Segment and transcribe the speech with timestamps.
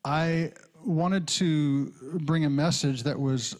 [0.04, 0.52] I
[0.84, 1.86] wanted to
[2.20, 3.56] bring a message that was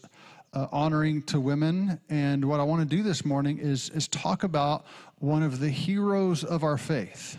[0.53, 1.99] uh, honoring to women.
[2.09, 4.85] And what I want to do this morning is, is talk about
[5.21, 7.37] one of the heroes of our faith.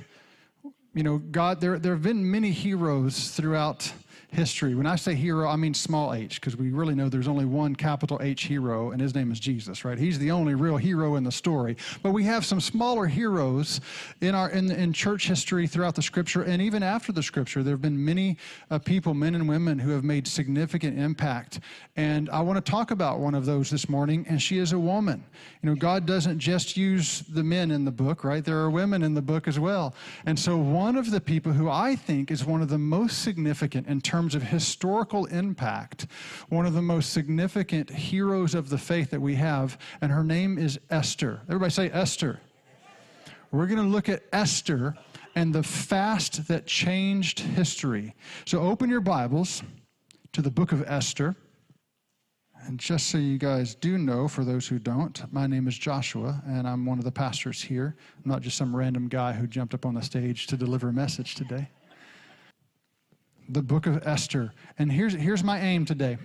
[0.95, 3.93] You know, God, there, there have been many heroes throughout
[4.33, 4.75] history.
[4.75, 7.77] When I say hero, I mean small h, because we really know there's only one
[7.77, 9.99] capital H hero, and his name is Jesus, right?
[9.99, 11.77] He's the only real hero in the story.
[12.03, 13.81] But we have some smaller heroes
[14.21, 17.75] in our in, in church history throughout the Scripture, and even after the Scripture, there
[17.75, 18.39] have been many
[18.71, 21.61] uh, people, men and women, who have made significant impact.
[21.97, 24.79] And I want to talk about one of those this morning, and she is a
[24.79, 25.23] woman.
[25.63, 28.45] You know, God doesn't just use the men in the book, right?
[28.45, 29.95] There are women in the book as well.
[30.25, 33.87] And so, one of the people who I think is one of the most significant
[33.89, 36.07] in terms terms of historical impact,
[36.49, 40.59] one of the most significant heroes of the faith that we have, and her name
[40.59, 41.41] is Esther.
[41.49, 42.39] Everybody say Esther.
[43.51, 44.95] We're going to look at Esther
[45.35, 48.15] and the fast that changed history.
[48.45, 49.65] So open your Bibles
[50.35, 51.35] to the book of Esther.
[52.67, 56.41] And just so you guys do know, for those who don't, my name is Joshua,
[56.47, 57.97] and I'm one of the pastors here.
[58.25, 60.93] I'm not just some random guy who jumped up on the stage to deliver a
[60.93, 61.69] message today
[63.49, 64.53] the book of Esther.
[64.79, 66.19] And here's, here's my aim today.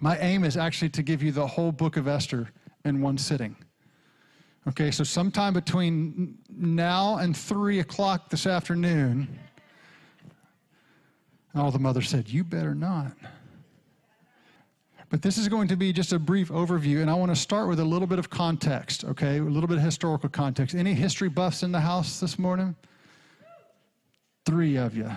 [0.00, 2.50] My aim is actually to give you the whole book of Esther
[2.84, 3.56] in one sitting.
[4.68, 9.38] Okay, so sometime between now and 3 o'clock this afternoon,
[11.54, 13.12] all the mother said, You better not.
[15.08, 17.68] But this is going to be just a brief overview, and I want to start
[17.68, 19.38] with a little bit of context, okay?
[19.38, 20.74] A little bit of historical context.
[20.74, 22.74] Any history buffs in the house this morning?
[24.44, 25.10] Three of you.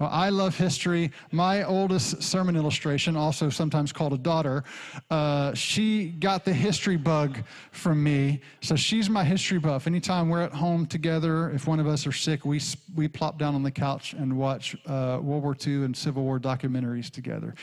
[0.00, 1.12] Well, I love history.
[1.30, 4.64] My oldest sermon illustration, also sometimes called a daughter,
[5.08, 7.38] uh, she got the history bug
[7.70, 8.40] from me.
[8.60, 9.86] So she's my history buff.
[9.86, 12.60] Anytime we're at home together, if one of us are sick, we,
[12.96, 16.40] we plop down on the couch and watch uh, World War II and Civil War
[16.40, 17.54] documentaries together.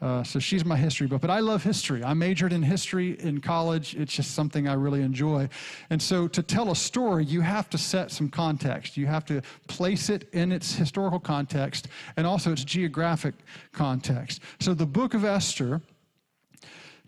[0.00, 1.20] Uh, so she's my history buff.
[1.20, 2.04] But I love history.
[2.04, 3.96] I majored in history in college.
[3.96, 5.48] It's just something I really enjoy.
[5.90, 8.96] And so to tell a story, you have to set some context.
[8.96, 13.34] You have to place it in its historical context context and also its geographic
[13.72, 14.40] context.
[14.58, 15.80] So the book of Esther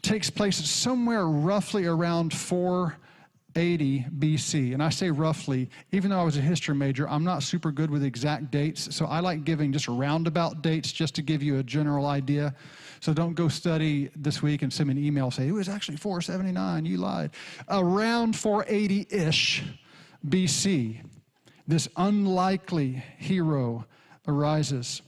[0.03, 4.73] takes place somewhere roughly around 480 BC.
[4.73, 7.91] And I say roughly, even though I was a history major, I'm not super good
[7.91, 8.95] with exact dates.
[8.95, 12.55] So I like giving just roundabout dates just to give you a general idea.
[13.01, 15.99] So don't go study this week and send me an email say, it was actually
[15.99, 17.31] 479, you lied.
[17.69, 19.63] Around 480 ish
[20.29, 21.01] BC,
[21.67, 23.87] this unlikely hero
[24.27, 25.03] arises.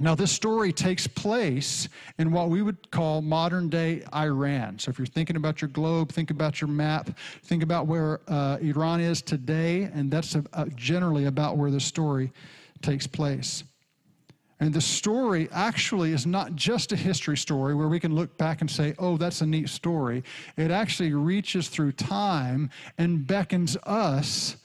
[0.00, 1.88] Now, this story takes place
[2.18, 4.78] in what we would call modern day Iran.
[4.78, 7.10] So, if you're thinking about your globe, think about your map,
[7.42, 10.36] think about where uh, Iran is today, and that's
[10.76, 12.32] generally about where the story
[12.80, 13.64] takes place.
[14.60, 18.60] And the story actually is not just a history story where we can look back
[18.60, 20.24] and say, oh, that's a neat story.
[20.56, 24.56] It actually reaches through time and beckons us,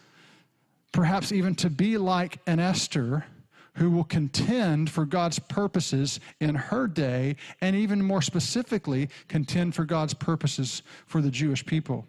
[0.92, 3.26] perhaps even to be like an Esther
[3.76, 9.86] who will contend for God's purposes in her day, and even more specifically, contend for
[9.86, 12.06] God's purposes for the Jewish people.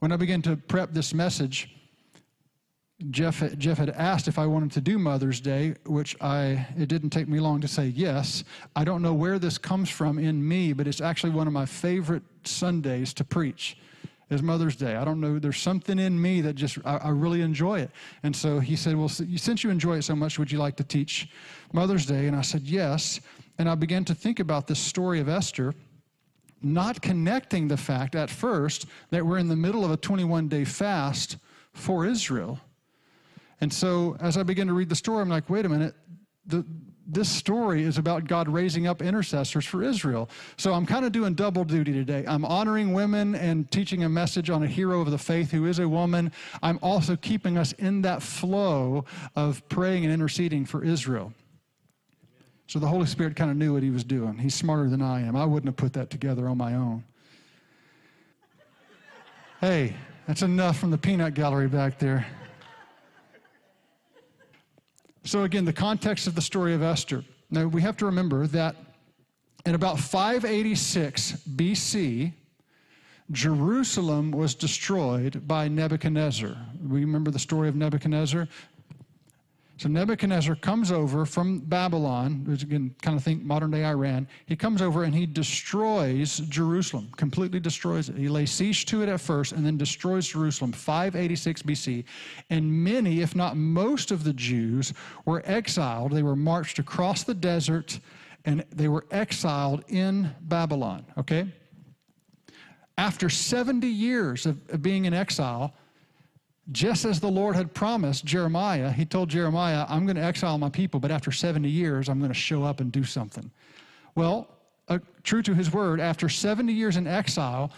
[0.00, 1.70] When I began to prep this message,
[3.10, 7.10] Jeff, Jeff had asked if I wanted to do Mother's Day, which I it didn't
[7.10, 8.44] take me long to say yes.
[8.76, 11.66] I don't know where this comes from in me, but it's actually one of my
[11.66, 13.76] favorite Sundays to preach
[14.30, 14.96] is Mother's Day.
[14.96, 15.38] I don't know.
[15.38, 17.90] There's something in me that just, I, I, really enjoy it.
[18.22, 20.84] And so he said, Well, since you enjoy it so much, would you like to
[20.84, 21.28] teach
[21.72, 22.26] Mother's Day?
[22.26, 23.20] And I said, Yes.
[23.58, 25.74] And I began to think about this story of Esther,
[26.62, 30.64] not connecting the fact at first that we're in the middle of a 21 day
[30.64, 31.36] fast
[31.72, 32.58] for Israel.
[33.60, 35.94] And so as I began to read the story, I'm like, wait a minute.
[36.46, 36.64] The,
[37.06, 40.28] this story is about God raising up intercessors for Israel.
[40.56, 42.24] So I'm kind of doing double duty today.
[42.26, 45.78] I'm honoring women and teaching a message on a hero of the faith who is
[45.78, 46.32] a woman.
[46.62, 49.04] I'm also keeping us in that flow
[49.36, 51.32] of praying and interceding for Israel.
[52.66, 54.38] So the Holy Spirit kind of knew what he was doing.
[54.38, 55.36] He's smarter than I am.
[55.36, 57.04] I wouldn't have put that together on my own.
[59.60, 59.94] Hey,
[60.26, 62.26] that's enough from the peanut gallery back there.
[65.24, 67.24] So, again, the context of the story of Esther.
[67.50, 68.76] Now, we have to remember that
[69.64, 72.32] in about 586 BC,
[73.30, 76.54] Jerusalem was destroyed by Nebuchadnezzar.
[76.86, 78.46] We remember the story of Nebuchadnezzar?
[79.76, 84.28] So Nebuchadnezzar comes over from Babylon, which again, kind of think modern day Iran.
[84.46, 88.16] He comes over and he destroys Jerusalem, completely destroys it.
[88.16, 92.04] He lays siege to it at first and then destroys Jerusalem, 586 BC.
[92.50, 94.92] And many, if not most of the Jews,
[95.24, 96.12] were exiled.
[96.12, 97.98] They were marched across the desert
[98.44, 101.46] and they were exiled in Babylon, okay?
[102.96, 105.74] After 70 years of, of being in exile,
[106.72, 110.70] just as the Lord had promised Jeremiah, he told Jeremiah, I'm going to exile my
[110.70, 113.50] people, but after 70 years, I'm going to show up and do something.
[114.14, 114.48] Well,
[114.88, 117.70] uh, true to his word, after 70 years in exile,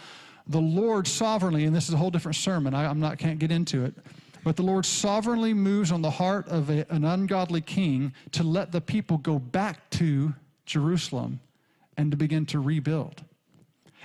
[0.47, 3.51] the Lord sovereignly, and this is a whole different sermon, I, am not, can't get
[3.51, 3.93] into it,
[4.43, 8.71] but the Lord sovereignly moves on the heart of a, an ungodly king to let
[8.71, 10.33] the people go back to
[10.65, 11.41] Jerusalem
[11.97, 13.23] and to begin to rebuild.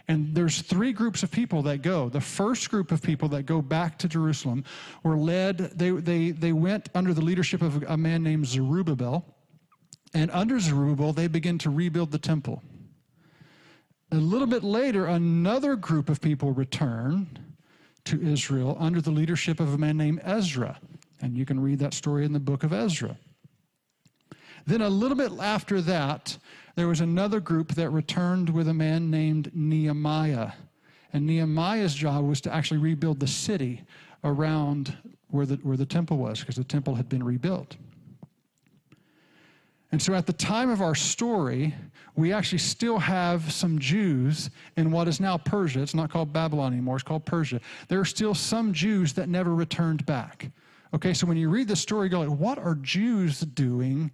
[0.09, 2.09] And there's three groups of people that go.
[2.09, 4.65] The first group of people that go back to Jerusalem
[5.03, 9.25] were led, they, they, they went under the leadership of a man named Zerubbabel.
[10.15, 12.63] And under Zerubbabel, they begin to rebuild the temple.
[14.11, 17.39] A little bit later, another group of people return
[18.05, 20.79] to Israel under the leadership of a man named Ezra.
[21.23, 23.17] And you can read that story in the book of Ezra.
[24.67, 26.37] Then, a little bit after that,
[26.75, 30.53] there was another group that returned with a man named Nehemiah.
[31.13, 33.83] And Nehemiah's job was to actually rebuild the city
[34.25, 34.97] around
[35.29, 37.77] where the, where the temple was, because the temple had been rebuilt.
[39.91, 41.75] And so at the time of our story,
[42.17, 44.49] we actually still have some Jews
[44.79, 45.83] in what is now Persia.
[45.83, 47.61] It's not called Babylon anymore, it's called Persia.
[47.89, 50.51] There are still some Jews that never returned back.
[50.95, 54.11] Okay, so when you read the story, you go like, what are Jews doing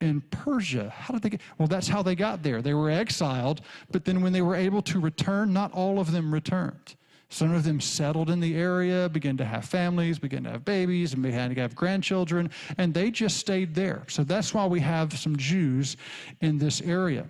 [0.00, 0.90] in Persia.
[0.90, 1.40] How did they get?
[1.58, 2.62] Well, that's how they got there.
[2.62, 6.32] They were exiled, but then when they were able to return, not all of them
[6.32, 6.96] returned.
[7.28, 11.12] Some of them settled in the area, began to have families, began to have babies,
[11.12, 14.04] and began to have grandchildren, and they just stayed there.
[14.08, 15.96] So that's why we have some Jews
[16.40, 17.26] in this area.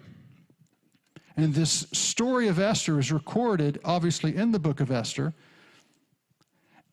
[1.39, 5.33] And this story of Esther is recorded, obviously, in the book of Esther.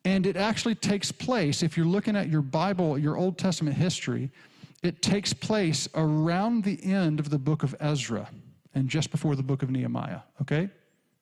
[0.06, 4.30] And it actually takes place, if you're looking at your Bible, your Old Testament history,
[4.84, 8.28] it takes place around the end of the book of Ezra
[8.74, 10.68] and just before the book of Nehemiah, okay?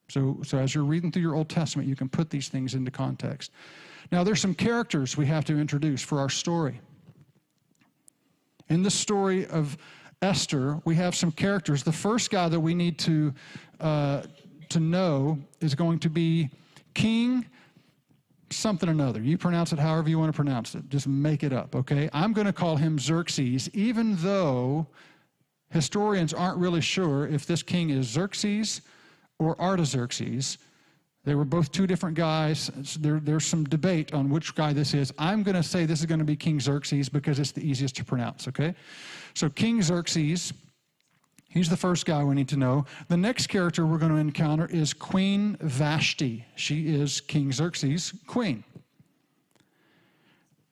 [0.08, 2.90] So, so as you're reading through your Old Testament, you can put these things into
[2.90, 3.52] context.
[4.10, 6.80] Now, there's some characters we have to introduce for our story.
[8.68, 9.76] In the story of
[10.22, 11.84] Esther, we have some characters.
[11.84, 13.32] The first guy that we need to,
[13.78, 14.22] uh,
[14.70, 16.50] to know is going to be
[16.94, 17.46] King
[18.52, 19.20] something or another.
[19.20, 20.88] You pronounce it however you want to pronounce it.
[20.88, 22.08] Just make it up, okay?
[22.12, 24.86] I'm going to call him Xerxes, even though
[25.70, 28.82] historians aren't really sure if this king is Xerxes
[29.38, 30.58] or Artaxerxes.
[31.24, 32.70] They were both two different guys.
[32.98, 35.12] There, there's some debate on which guy this is.
[35.18, 37.94] I'm going to say this is going to be King Xerxes because it's the easiest
[37.96, 38.74] to pronounce, okay?
[39.34, 40.52] So, King Xerxes
[41.52, 42.86] He's the first guy we need to know.
[43.08, 46.46] The next character we're going to encounter is Queen Vashti.
[46.56, 48.64] She is King Xerxes' queen.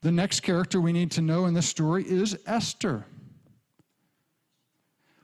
[0.00, 3.04] The next character we need to know in this story is Esther.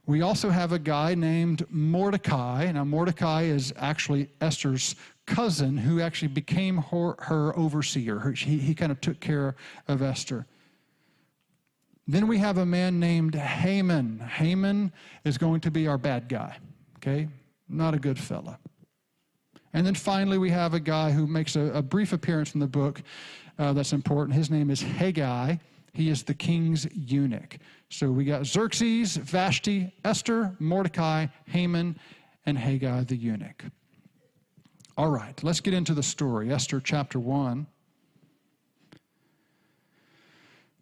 [0.04, 2.70] We also have a guy named Mordecai.
[2.70, 4.94] Now, Mordecai is actually Esther's
[5.24, 8.18] cousin who actually became her, her overseer.
[8.18, 9.56] Her, he, he kind of took care
[9.88, 10.46] of Esther.
[12.08, 14.20] Then we have a man named Haman.
[14.20, 14.92] Haman
[15.24, 16.56] is going to be our bad guy,
[16.98, 17.28] okay?
[17.68, 18.58] Not a good fella.
[19.72, 22.66] And then finally, we have a guy who makes a, a brief appearance in the
[22.66, 23.02] book
[23.58, 24.36] uh, that's important.
[24.36, 25.58] His name is Hegai.
[25.92, 27.58] He is the king's eunuch.
[27.90, 31.98] So we got Xerxes, Vashti, Esther, Mordecai, Haman,
[32.44, 33.64] and Hegai the eunuch.
[34.96, 36.52] All right, let's get into the story.
[36.52, 37.66] Esther chapter 1.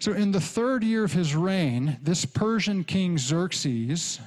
[0.00, 4.20] So, in the third year of his reign, this Persian king Xerxes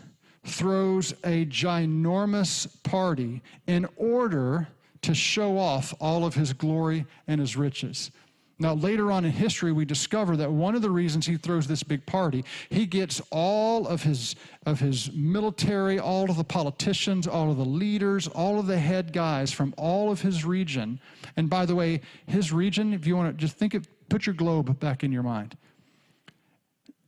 [0.46, 4.68] throws a ginormous party in order
[5.02, 8.12] to show off all of his glory and his riches.
[8.60, 11.84] Now, later on in history, we discover that one of the reasons he throws this
[11.84, 17.52] big party, he gets all of his, of his military, all of the politicians, all
[17.52, 21.00] of the leaders, all of the head guys from all of his region.
[21.36, 24.36] And by the way, his region, if you want to just think of, put your
[24.36, 25.58] globe back in your mind.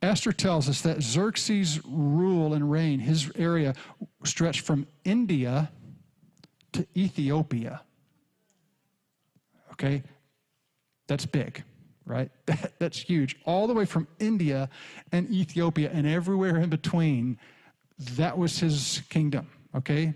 [0.02, 3.74] Esther tells us that Xerxes' rule and reign, his area,
[4.24, 5.72] stretched from India
[6.72, 7.82] to Ethiopia.
[9.74, 10.04] Okay?
[11.08, 11.64] That's big,
[12.06, 12.32] right?
[12.80, 13.38] That's huge.
[13.46, 14.70] All the way from India
[15.12, 17.38] and Ethiopia and everywhere in between,
[17.98, 20.14] that was his kingdom, okay?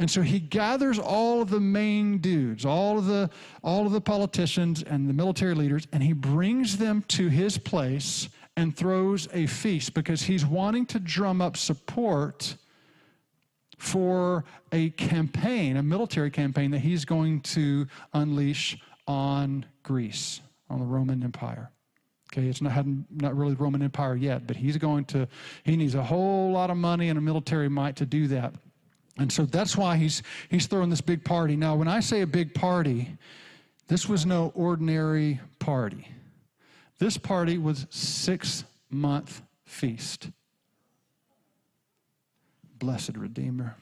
[0.00, 3.28] And so he gathers all of the main dudes, all of the
[3.62, 8.30] all of the politicians and the military leaders, and he brings them to his place
[8.56, 12.56] and throws a feast because he's wanting to drum up support
[13.76, 20.40] for a campaign, a military campaign that he's going to unleash on Greece,
[20.70, 21.70] on the Roman Empire.
[22.32, 25.28] Okay, it's not, not really the Roman Empire yet, but he's going to,
[25.64, 28.54] he needs a whole lot of money and a military might to do that.
[29.20, 31.54] And so that's why he's, he's throwing this big party.
[31.54, 33.18] Now, when I say a big party,
[33.86, 36.08] this was no ordinary party.
[36.98, 40.30] This party was six month feast.
[42.78, 43.76] Blessed Redeemer,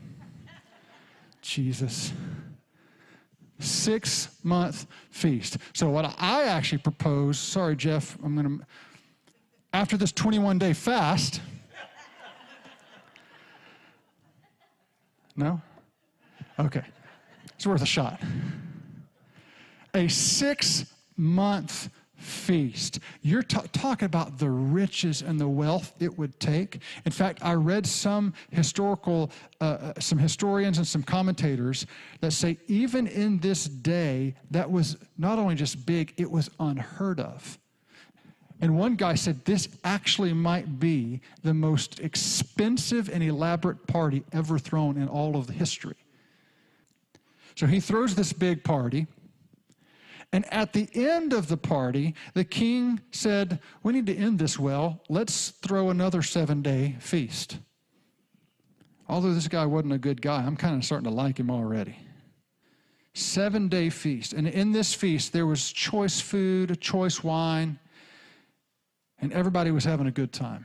[1.40, 2.12] Jesus.
[3.60, 5.58] Six month feast.
[5.72, 8.66] So, what I actually propose, sorry, Jeff, I'm going to,
[9.72, 11.40] after this 21 day fast,
[15.38, 15.60] no?
[16.58, 16.82] Okay.
[17.54, 18.20] It's worth a shot.
[19.94, 22.98] A six month feast.
[23.22, 26.82] You're t- talking about the riches and the wealth it would take.
[27.04, 29.30] In fact, I read some historical,
[29.60, 31.86] uh, uh, some historians and some commentators
[32.20, 37.20] that say even in this day, that was not only just big, it was unheard
[37.20, 37.58] of.
[38.60, 44.58] And one guy said this actually might be the most expensive and elaborate party ever
[44.58, 45.96] thrown in all of the history.
[47.54, 49.06] So he throws this big party.
[50.32, 54.58] And at the end of the party, the king said, We need to end this
[54.58, 55.02] well.
[55.08, 57.58] Let's throw another seven day feast.
[59.08, 61.96] Although this guy wasn't a good guy, I'm kind of starting to like him already.
[63.14, 64.34] Seven day feast.
[64.34, 67.78] And in this feast, there was choice food, choice wine,
[69.20, 70.64] and everybody was having a good time.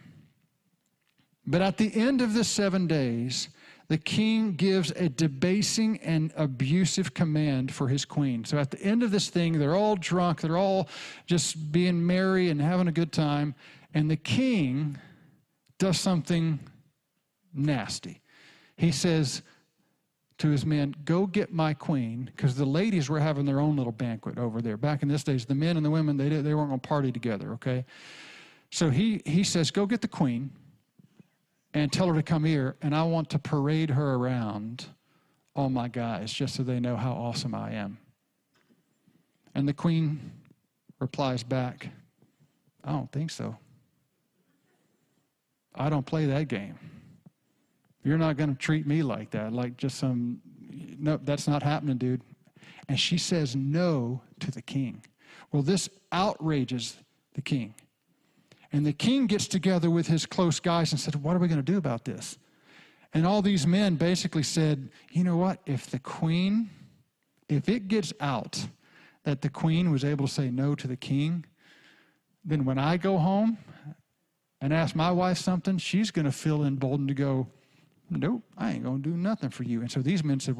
[1.45, 3.49] But at the end of the seven days,
[3.89, 8.45] the king gives a debasing and abusive command for his queen.
[8.45, 10.87] So at the end of this thing, they're all drunk, they're all
[11.25, 13.55] just being merry and having a good time,
[13.93, 14.97] and the king
[15.77, 16.59] does something
[17.53, 18.21] nasty.
[18.77, 19.41] He says
[20.37, 23.91] to his men, Go get my queen, because the ladies were having their own little
[23.91, 24.77] banquet over there.
[24.77, 27.11] Back in this days, the men and the women, they, they weren't going to party
[27.11, 27.85] together, okay?
[28.73, 30.49] So he, he says, Go get the queen
[31.75, 34.87] and tell her to come here, and I want to parade her around
[35.55, 37.99] all my guys just so they know how awesome I am.
[39.53, 40.31] And the queen
[40.99, 41.89] replies back,
[42.83, 43.55] I don't think so.
[45.75, 46.79] I don't play that game.
[48.03, 50.41] You're not going to treat me like that, like just some,
[50.97, 52.23] no, that's not happening, dude.
[52.89, 55.05] And she says no to the king.
[55.51, 56.97] Well, this outrages
[57.35, 57.75] the king.
[58.73, 61.63] And the king gets together with his close guys and said, What are we going
[61.63, 62.39] to do about this?
[63.13, 65.59] And all these men basically said, You know what?
[65.67, 66.71] If the queen,
[67.47, 68.65] if it gets out
[69.25, 71.45] that the queen was able to say no to the king,
[72.43, 73.59] then when I go home
[74.59, 77.47] and ask my wife something, she's going to feel emboldened to go,
[78.09, 79.81] Nope, I ain't going to do nothing for you.
[79.81, 80.57] And so these men said,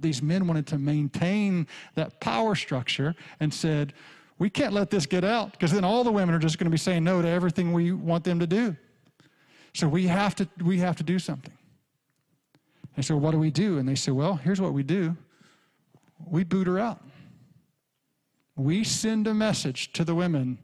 [0.00, 3.94] These men wanted to maintain that power structure and said,
[4.38, 6.70] we can't let this get out because then all the women are just going to
[6.70, 8.76] be saying no to everything we want them to do.
[9.74, 11.52] So we have to we have to do something.
[12.96, 13.78] And so what do we do?
[13.78, 15.16] And they say, well, here's what we do.
[16.26, 17.02] We boot her out.
[18.56, 20.58] We send a message to the women.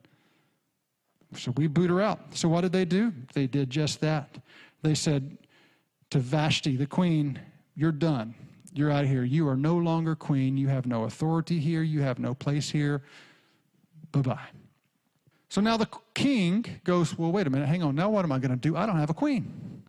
[1.37, 2.21] So we boot her out.
[2.37, 3.13] So what did they do?
[3.35, 4.39] They did just that.
[4.83, 5.39] They said
[6.11, 7.41] to Vashti, the queen,
[7.75, 8.35] you're done.
[8.73, 9.25] You're out of here.
[9.25, 10.57] You are no longer queen.
[10.57, 11.83] You have no authority here.
[11.83, 13.03] You have no place here.
[14.13, 14.49] Bye bye.
[15.49, 17.95] So now the king goes, Well, wait a minute, hang on.
[17.95, 18.77] Now what am I going to do?
[18.77, 19.83] I don't have a queen.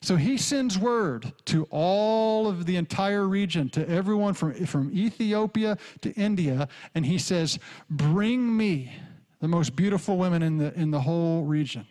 [0.00, 5.76] So he sends word to all of the entire region, to everyone from, from Ethiopia
[6.02, 7.58] to India, and he says,
[7.90, 8.92] Bring me
[9.40, 11.86] the most beautiful women in the, in the whole region.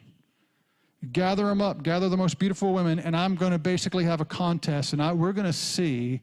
[1.12, 4.25] Gather them up, gather the most beautiful women, and I'm going to basically have a
[4.25, 6.22] contest, and I, we're going to see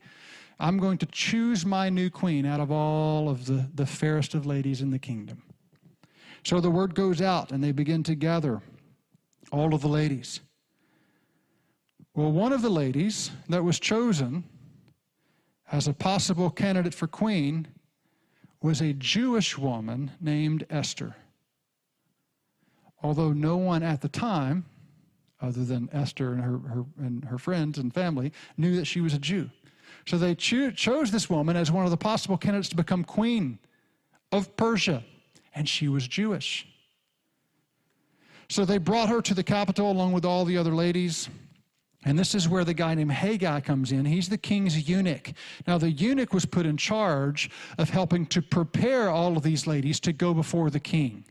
[0.64, 4.47] I'm going to choose my new queen out of all of the, the fairest of
[4.47, 5.42] ladies in the kingdom.
[6.42, 8.62] So the word goes out, and they begin to gather
[9.52, 10.40] all of the ladies.
[12.14, 14.44] Well, one of the ladies that was chosen
[15.71, 17.68] as a possible candidate for queen
[18.62, 21.14] was a Jewish woman named Esther.
[23.02, 24.64] Although no one at the time,
[25.42, 29.12] other than Esther and her, her, and her friends and family, knew that she was
[29.12, 29.50] a Jew.
[30.06, 33.58] So they cho- chose this woman as one of the possible candidates to become queen
[34.32, 35.02] of Persia,
[35.54, 36.66] and she was Jewish.
[38.49, 41.28] So they brought her to the capital along with all the other ladies,
[42.06, 44.04] And this is where the guy named Hegai comes in.
[44.04, 45.32] He's the king's eunuch.
[45.66, 50.00] Now, the eunuch was put in charge of helping to prepare all of these ladies
[50.00, 51.25] to go before the king.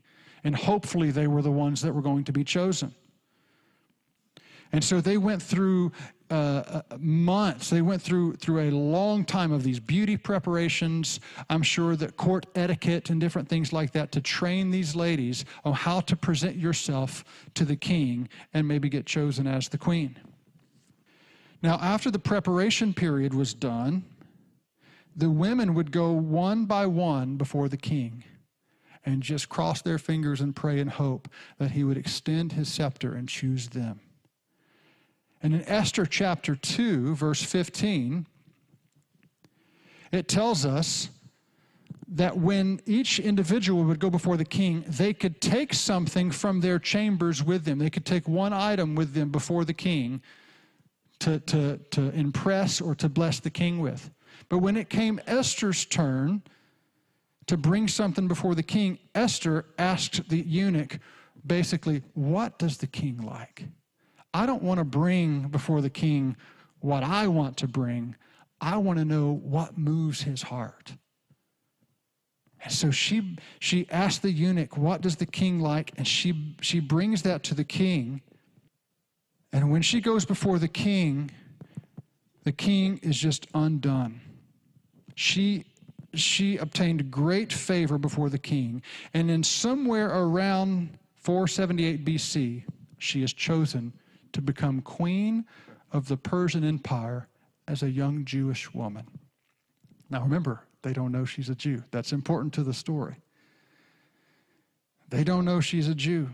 [0.43, 2.93] And hopefully, they were the ones that were going to be chosen.
[4.73, 5.91] And so they went through
[6.31, 7.69] uh, uh, months.
[7.69, 11.19] They went through through a long time of these beauty preparations.
[11.47, 15.73] I'm sure that court etiquette and different things like that to train these ladies on
[15.73, 20.17] how to present yourself to the king and maybe get chosen as the queen.
[21.61, 24.03] Now, after the preparation period was done,
[25.15, 28.23] the women would go one by one before the king
[29.05, 31.27] and just cross their fingers and pray and hope
[31.59, 33.99] that he would extend his scepter and choose them.
[35.43, 38.25] And in Esther chapter 2, verse 15,
[40.13, 41.09] it tells us
[42.07, 46.79] that when each individual would go before the king, they could take something from their
[46.79, 47.77] chambers with them.
[47.77, 50.21] They could take one item with them before the king
[51.19, 54.11] to, to, to impress or to bless the king with.
[54.47, 56.41] But when it came Esther's turn
[57.47, 60.99] to bring something before the king, Esther asked the eunuch
[61.45, 63.65] basically, What does the king like?
[64.33, 66.35] I don't want to bring before the king
[66.79, 68.15] what I want to bring.
[68.59, 70.93] I want to know what moves his heart.
[72.63, 76.79] And so she she asked the eunuch, "What does the king like?" And she she
[76.79, 78.21] brings that to the king.
[79.51, 81.29] And when she goes before the king,
[82.43, 84.21] the king is just undone.
[85.15, 85.65] She
[86.15, 88.81] she obtained great favor before the king,
[89.13, 92.63] and in somewhere around 478 BC,
[92.97, 93.93] she is chosen
[94.33, 95.45] to become queen
[95.91, 97.27] of the Persian Empire
[97.67, 99.05] as a young Jewish woman.
[100.09, 101.83] Now remember, they don't know she's a Jew.
[101.91, 103.15] That's important to the story.
[105.09, 106.29] They don't know she's a Jew.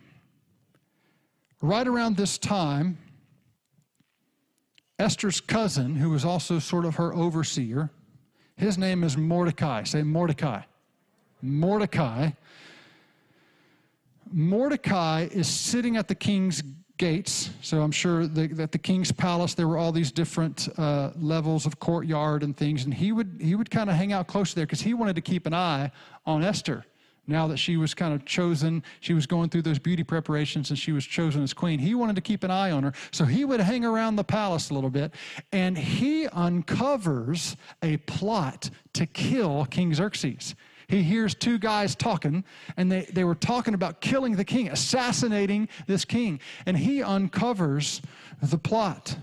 [1.61, 2.97] Right around this time,
[4.97, 7.89] Esther's cousin, who was also sort of her overseer,
[8.55, 9.83] his name is Mordecai.
[9.83, 10.61] Say Mordecai.
[11.41, 12.31] Mordecai.
[14.31, 16.61] Mordecai is sitting at the king's
[16.99, 17.49] gates.
[17.61, 21.65] So I'm sure that at the king's palace there were all these different uh, levels
[21.65, 24.67] of courtyard and things, and he would he would kind of hang out close there
[24.67, 25.91] because he wanted to keep an eye
[26.27, 26.85] on Esther
[27.29, 30.79] now that she was kind of chosen, she was going through those beauty preparations and
[30.79, 31.79] she was chosen as queen.
[31.79, 32.93] He wanted to keep an eye on her.
[33.11, 35.13] So he would hang around the palace a little bit
[35.51, 40.55] and he uncovers a plot to kill King Xerxes.
[40.89, 42.43] He hears two guys talking,
[42.75, 46.39] and they, they were talking about killing the king, assassinating this king.
[46.65, 48.01] And he uncovers
[48.41, 49.15] the plot.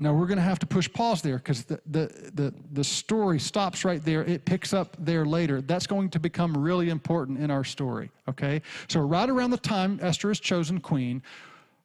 [0.00, 3.38] Now we're going to have to push pause there because the, the, the, the, story
[3.38, 4.24] stops right there.
[4.24, 5.60] It picks up there later.
[5.60, 8.62] That's going to become really important in our story, okay?
[8.88, 11.22] So, right around the time Esther is chosen queen,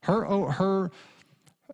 [0.01, 0.91] her, her,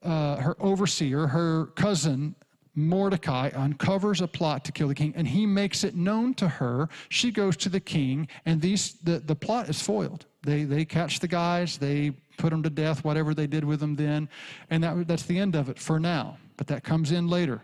[0.02, 2.36] uh, her overseer, her cousin,
[2.76, 6.90] Mordecai uncovers a plot to kill the king and he makes it known to her.
[7.10, 10.26] She goes to the king and these, the, the plot is foiled.
[10.42, 13.96] They, they catch the guys, they put them to death, whatever they did with them
[13.96, 14.28] then.
[14.70, 16.38] And that, that's the end of it for now.
[16.58, 17.62] But that comes in later.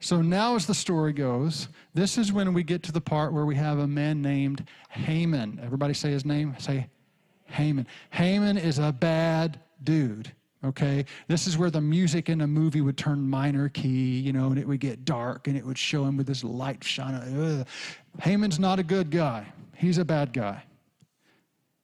[0.00, 3.44] So now, as the story goes, this is when we get to the part where
[3.44, 5.60] we have a man named Haman.
[5.62, 6.54] Everybody say his name?
[6.58, 6.86] Say
[7.46, 7.86] Haman.
[8.10, 10.32] Haman is a bad dude.
[10.64, 14.46] Okay, this is where the music in a movie would turn minor key, you know,
[14.46, 17.64] and it would get dark and it would show him with this light shining.
[18.20, 20.64] Haman's not a good guy, he's a bad guy.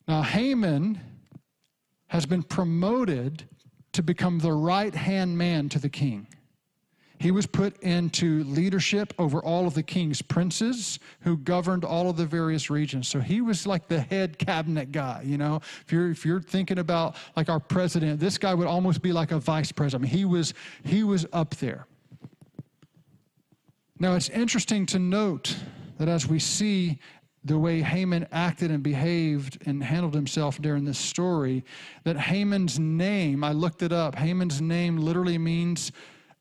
[0.09, 1.01] Now, Haman
[2.09, 3.45] has been promoted
[3.93, 6.27] to become the right hand man to the king.
[7.18, 12.16] He was put into leadership over all of the king's princes who governed all of
[12.16, 13.09] the various regions.
[13.09, 15.61] So he was like the head cabinet guy, you know.
[15.87, 19.33] If you're if you're thinking about like our president, this guy would almost be like
[19.33, 20.11] a vice president.
[20.11, 21.87] He was he was up there.
[23.98, 25.57] Now it's interesting to note
[25.98, 26.98] that as we see
[27.44, 31.64] the way Haman acted and behaved and handled himself during this story,
[32.05, 35.92] that Haman's name, I looked it up, Haman's name literally means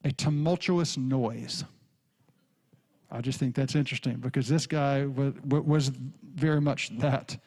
[0.03, 1.63] a tumultuous noise.
[3.11, 5.89] I just think that's interesting because this guy was, was
[6.35, 7.37] very much that.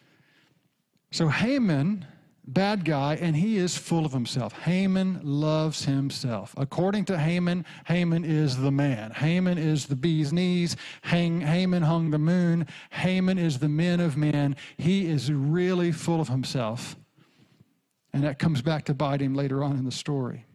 [1.11, 2.07] So Haman
[2.47, 4.53] bad guy, and he is full of himself.
[4.53, 6.55] Haman loves himself.
[6.57, 9.11] According to Haman, Haman is the man.
[9.11, 10.77] Haman is the bee's knees.
[11.03, 12.67] Haman hung the moon.
[12.91, 14.57] Haman is the men of men.
[14.77, 16.97] He is really full of himself.
[18.13, 20.46] And that comes back to bite him later on in the story.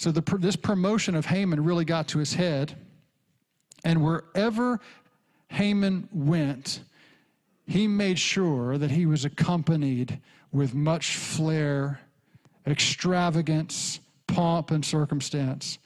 [0.00, 2.74] So the, this promotion of Haman really got to his head.
[3.84, 4.80] And wherever
[5.48, 6.80] Haman went,
[7.66, 10.18] he made sure that he was accompanied
[10.52, 12.00] with much flair,
[12.66, 15.76] extravagance, pomp, and circumstance.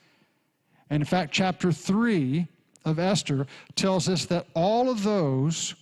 [0.90, 2.46] And in fact, chapter 3
[2.84, 5.74] of Esther tells us that all of those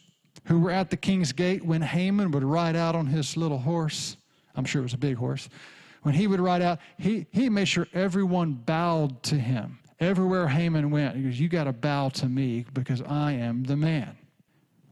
[0.46, 4.16] who were at the king's gate when Haman would ride out on his little horse,
[4.56, 5.50] I'm sure it was a big horse,
[6.02, 9.78] when he would ride out, he, he made sure everyone bowed to him.
[10.00, 13.76] Everywhere Haman went, he goes, You got to bow to me because I am the
[13.76, 14.16] man.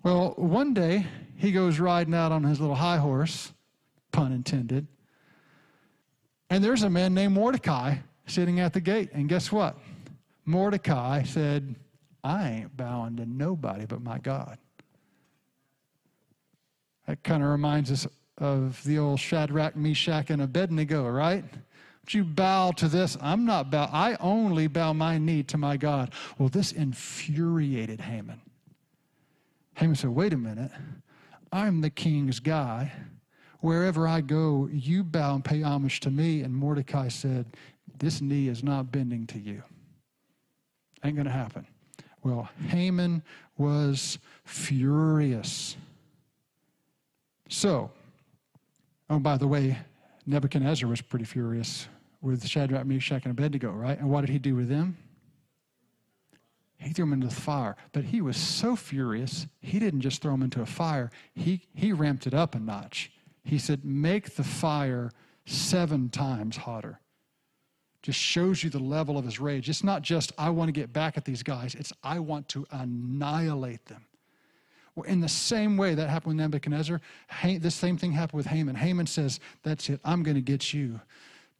[0.02, 3.52] Well, one day he goes riding out on his little high horse,
[4.12, 4.86] pun intended,
[6.48, 7.96] and there's a man named Mordecai
[8.26, 9.10] sitting at the gate.
[9.12, 9.78] And guess what?
[10.44, 11.74] Mordecai said,
[12.22, 14.58] I ain't bowing to nobody but my God.
[17.06, 18.06] That kind of reminds us
[18.40, 21.44] of the old Shadrach, Meshach, and Abednego, right?
[22.10, 23.16] Would you bow to this?
[23.20, 23.88] I'm not bow.
[23.92, 26.12] I only bow my knee to my God.
[26.38, 28.40] Well, this infuriated Haman.
[29.74, 30.70] Haman said, Wait a minute.
[31.52, 32.92] I'm the king's guy.
[33.60, 36.40] Wherever I go, you bow and pay homage to me.
[36.40, 37.46] And Mordecai said,
[37.98, 39.62] This knee is not bending to you.
[41.04, 41.66] Ain't going to happen.
[42.22, 43.22] Well, Haman
[43.56, 45.76] was furious.
[47.48, 47.90] So,
[49.10, 49.76] oh, by the way,
[50.26, 51.88] Nebuchadnezzar was pretty furious
[52.22, 53.98] with Shadrach, Meshach, and Abednego, right?
[53.98, 54.96] And what did he do with them?
[56.78, 57.76] He threw them into the fire.
[57.92, 61.92] But he was so furious, he didn't just throw them into a fire, he, he
[61.92, 63.10] ramped it up a notch.
[63.42, 65.10] He said, Make the fire
[65.44, 67.00] seven times hotter
[68.02, 69.68] just shows you the level of his rage.
[69.68, 72.66] It's not just, I want to get back at these guys, it's, I want to
[72.70, 74.06] annihilate them.
[75.06, 77.00] In the same way that happened with Nebuchadnezzar,
[77.44, 78.74] this same thing happened with Haman.
[78.74, 81.00] Haman says, That's it, I'm going to get you.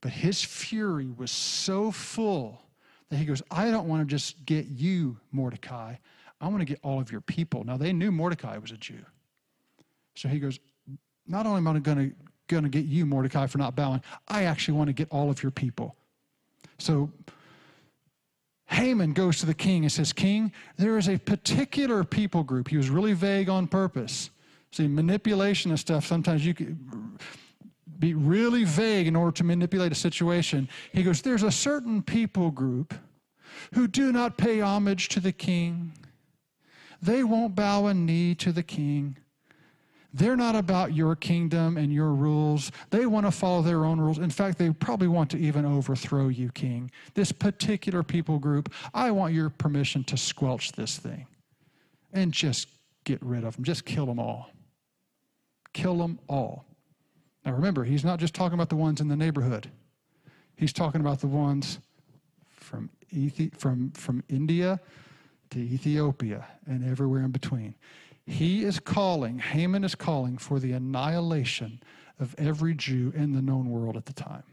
[0.01, 2.63] But his fury was so full
[3.11, 5.97] that he goes, I don't want to just get you, Mordecai.
[6.41, 7.65] I want to get all of your people.
[7.65, 9.05] Now, they knew Mordecai was a Jew.
[10.15, 10.59] So he goes,
[11.27, 12.17] Not only am I going to,
[12.49, 15.43] going to get you, Mordecai, for not bowing, I actually want to get all of
[15.43, 15.97] your people.
[16.79, 17.11] So
[18.71, 22.69] Haman goes to the king and says, King, there is a particular people group.
[22.69, 24.31] He was really vague on purpose.
[24.71, 27.19] See, manipulation and stuff, sometimes you can
[27.99, 30.69] be really vague in order to manipulate a situation.
[30.93, 32.95] He goes, There's a certain people group
[33.75, 35.93] who do not pay homage to the king.
[37.03, 39.17] They won't bow a knee to the king.
[40.13, 42.73] They're not about your kingdom and your rules.
[42.91, 44.19] They want to follow their own rules.
[44.19, 46.91] In fact, they probably want to even overthrow you, king.
[47.15, 51.27] This particular people group, I want your permission to squelch this thing
[52.13, 52.69] and just
[53.05, 53.65] get rid of them.
[53.65, 54.51] Just kill them all.
[55.73, 56.65] Kill them all.
[57.45, 59.71] Now remember, he's not just talking about the ones in the neighborhood,
[60.57, 61.79] he's talking about the ones
[62.51, 64.81] from, Ethi- from, from India
[65.51, 67.75] to Ethiopia and everywhere in between.
[68.27, 71.83] He is calling, Haman is calling for the annihilation
[72.19, 74.45] of every Jew in the known world at the time.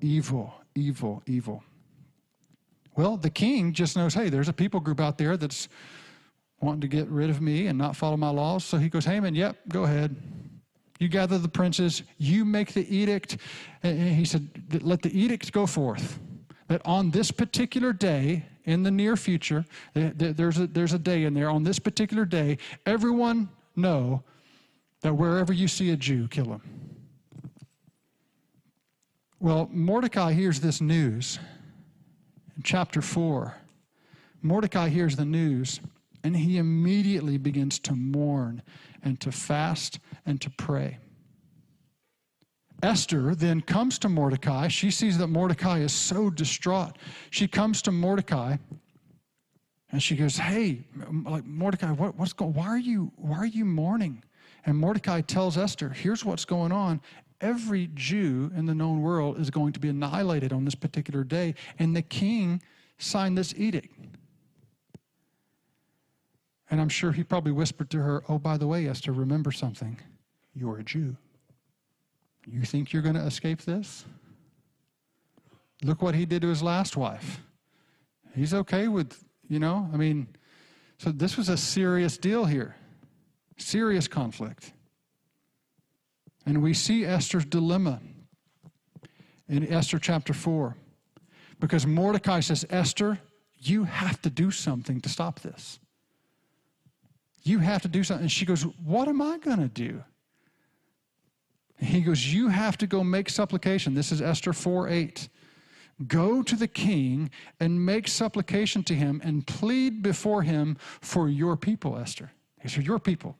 [0.00, 1.62] Evil, evil, evil.
[2.96, 5.68] Well, the king just knows, hey, there's a people group out there that's
[6.60, 8.64] wanting to get rid of me and not follow my laws.
[8.64, 10.16] So he goes, Haman, yep, go ahead.
[10.98, 13.36] You gather the princes, you make the edict.
[13.82, 16.18] And he said, let the edict go forth
[16.68, 21.34] that on this particular day, in the near future, there's a, there's a day in
[21.34, 24.22] there, on this particular day, everyone know
[25.02, 26.62] that wherever you see a Jew, kill him.
[29.38, 31.38] Well, Mordecai hears this news
[32.56, 33.54] in chapter 4.
[34.40, 35.80] Mordecai hears the news,
[36.22, 38.62] and he immediately begins to mourn
[39.02, 40.98] and to fast and to pray.
[42.82, 44.68] Esther then comes to Mordecai.
[44.68, 46.98] She sees that Mordecai is so distraught.
[47.30, 48.56] She comes to Mordecai
[49.90, 50.84] and she goes, "Hey,
[51.24, 52.52] like Mordecai, what, what's going?
[52.52, 54.24] Why are you why are you mourning?"
[54.66, 57.00] And Mordecai tells Esther, "Here's what's going on.
[57.40, 61.54] Every Jew in the known world is going to be annihilated on this particular day,
[61.78, 62.60] and the king
[62.98, 63.94] signed this edict."
[66.70, 70.00] And I'm sure he probably whispered to her, "Oh, by the way, Esther, remember something.
[70.54, 71.16] You're a Jew."
[72.46, 74.04] You think you're going to escape this?
[75.82, 77.40] Look what he did to his last wife.
[78.34, 80.28] He's okay with, you know, I mean,
[80.98, 82.76] so this was a serious deal here,
[83.58, 84.72] serious conflict.
[86.46, 88.00] And we see Esther's dilemma
[89.48, 90.76] in Esther chapter 4.
[91.60, 93.18] Because Mordecai says, Esther,
[93.58, 95.78] you have to do something to stop this.
[97.42, 98.24] You have to do something.
[98.24, 100.02] And she goes, What am I going to do?
[101.78, 103.94] He goes, You have to go make supplication.
[103.94, 105.28] This is Esther 4 8.
[106.08, 111.56] Go to the king and make supplication to him and plead before him for your
[111.56, 112.32] people, Esther.
[112.62, 113.36] These are your people.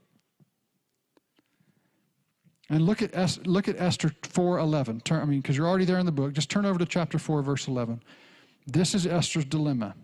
[2.70, 5.05] And look at, Es- look at Esther 4.11.
[5.05, 6.33] Turn, I mean, because you're already there in the book.
[6.33, 8.03] Just turn over to chapter 4, verse 11.
[8.66, 9.94] This is Esther's dilemma.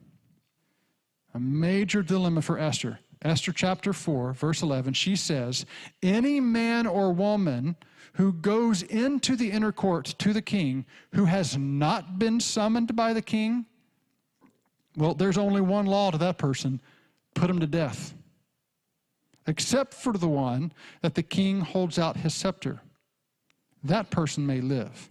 [1.33, 2.99] A major dilemma for Esther.
[3.23, 5.67] Esther chapter 4, verse 11, she says,
[6.03, 7.77] Any man or woman
[8.15, 13.13] who goes into the inner court to the king who has not been summoned by
[13.13, 13.67] the king,
[14.97, 16.81] well, there's only one law to that person
[17.35, 18.15] put him to death,
[19.47, 22.81] except for the one that the king holds out his scepter.
[23.85, 25.11] That person may live.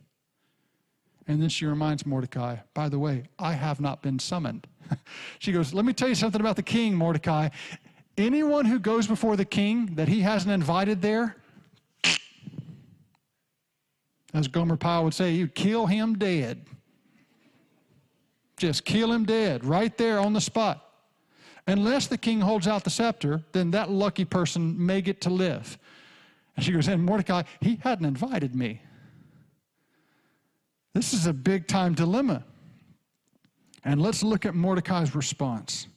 [1.27, 4.67] And then she reminds Mordecai, by the way, I have not been summoned.
[5.39, 7.49] she goes, Let me tell you something about the king, Mordecai.
[8.17, 11.38] Anyone who goes before the king that he hasn't invited there,
[14.33, 16.65] as Gomer Pyle would say, you kill him dead.
[18.57, 20.85] Just kill him dead right there on the spot.
[21.67, 25.77] Unless the king holds out the scepter, then that lucky person may get to live.
[26.55, 28.81] And she goes, and Mordecai, he hadn't invited me.
[30.93, 32.43] This is a big time dilemma.
[33.83, 35.87] And let's look at Mordecai's response.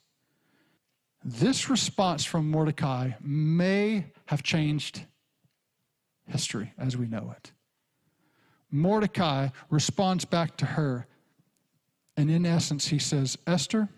[1.25, 5.03] This response from Mordecai may have changed
[6.27, 7.53] history as we know it.
[8.73, 11.07] Mordecai responds back to her,
[12.17, 13.89] and in essence, he says, Esther,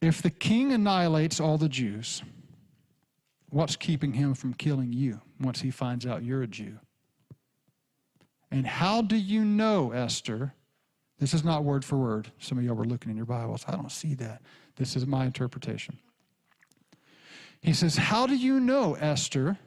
[0.00, 2.22] if the king annihilates all the Jews,
[3.48, 6.78] what's keeping him from killing you once he finds out you're a Jew?
[8.50, 10.54] And how do you know, Esther?
[11.18, 12.30] This is not word for word.
[12.38, 13.64] Some of y'all were looking in your Bibles.
[13.66, 14.42] I don't see that.
[14.76, 15.98] This is my interpretation.
[17.60, 19.58] He says, How do you know, Esther,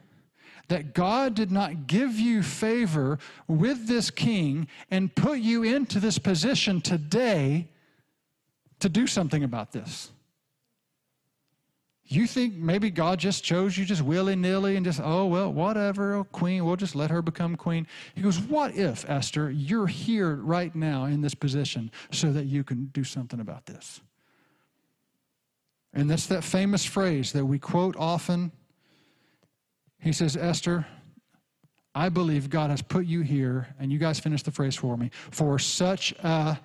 [0.71, 6.17] that God did not give you favor with this king and put you into this
[6.17, 7.67] position today
[8.79, 10.11] to do something about this?
[12.05, 16.13] You think maybe God just chose you just willy nilly and just, oh, well, whatever,
[16.13, 17.85] oh, queen, we'll just let her become queen.
[18.15, 22.63] He goes, What if, Esther, you're here right now in this position so that you
[22.63, 23.99] can do something about this?
[25.93, 28.53] And that's that famous phrase that we quote often.
[30.01, 30.85] He says, Esther,
[31.93, 35.11] I believe God has put you here, and you guys finish the phrase for me,
[35.29, 36.59] for such a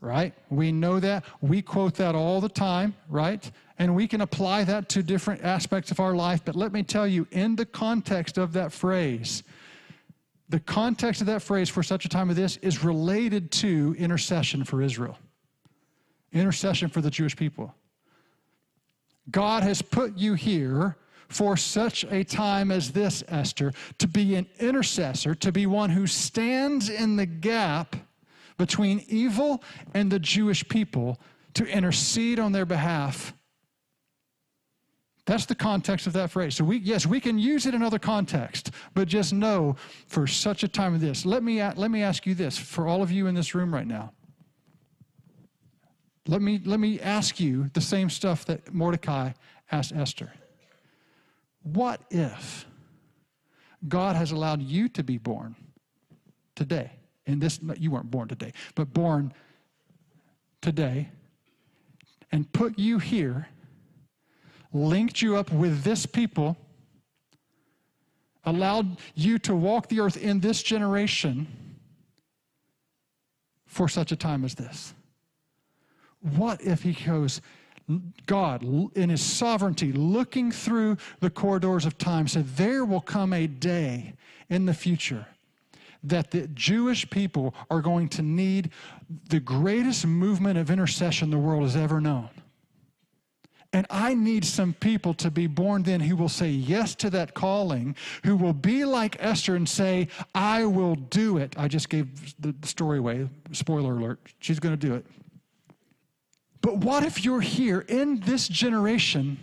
[0.00, 0.32] right?
[0.48, 1.24] We know that.
[1.40, 3.50] We quote that all the time, right?
[3.78, 6.42] And we can apply that to different aspects of our life.
[6.44, 9.42] But let me tell you, in the context of that phrase,
[10.48, 14.64] the context of that phrase for such a time as this is related to intercession
[14.64, 15.18] for Israel,
[16.32, 17.74] intercession for the Jewish people.
[19.30, 20.96] God has put you here
[21.30, 26.06] for such a time as this, Esther, to be an intercessor, to be one who
[26.06, 27.96] stands in the gap
[28.58, 29.62] between evil
[29.94, 31.18] and the Jewish people
[31.54, 33.32] to intercede on their behalf.
[35.24, 36.56] That's the context of that phrase.
[36.56, 39.76] So we yes, we can use it in other contexts, but just know
[40.08, 41.24] for such a time as this.
[41.24, 43.86] Let me let me ask you this for all of you in this room right
[43.86, 44.12] now.
[46.26, 49.32] Let me let me ask you the same stuff that Mordecai
[49.70, 50.32] asked Esther.
[51.62, 52.66] What if
[53.86, 55.54] God has allowed you to be born
[56.54, 56.92] today?
[57.30, 59.32] and this you weren't born today, but born
[60.60, 61.08] today,
[62.32, 63.48] and put you here,
[64.72, 66.56] linked you up with this people,
[68.44, 71.46] allowed you to walk the earth in this generation
[73.66, 74.94] for such a time as this.
[76.36, 77.40] What if he goes,
[78.26, 78.62] God,
[78.96, 84.14] in his sovereignty, looking through the corridors of time, said, There will come a day
[84.48, 85.26] in the future
[86.02, 88.70] that the Jewish people are going to need
[89.28, 92.30] the greatest movement of intercession the world has ever known.
[93.72, 97.34] And I need some people to be born then who will say yes to that
[97.34, 101.54] calling, who will be like Esther and say, I will do it.
[101.56, 103.28] I just gave the story away.
[103.52, 104.18] Spoiler alert.
[104.40, 105.06] She's going to do it.
[106.60, 109.38] But what if you're here in this generation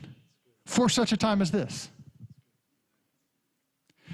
[0.66, 1.90] for such a time as this?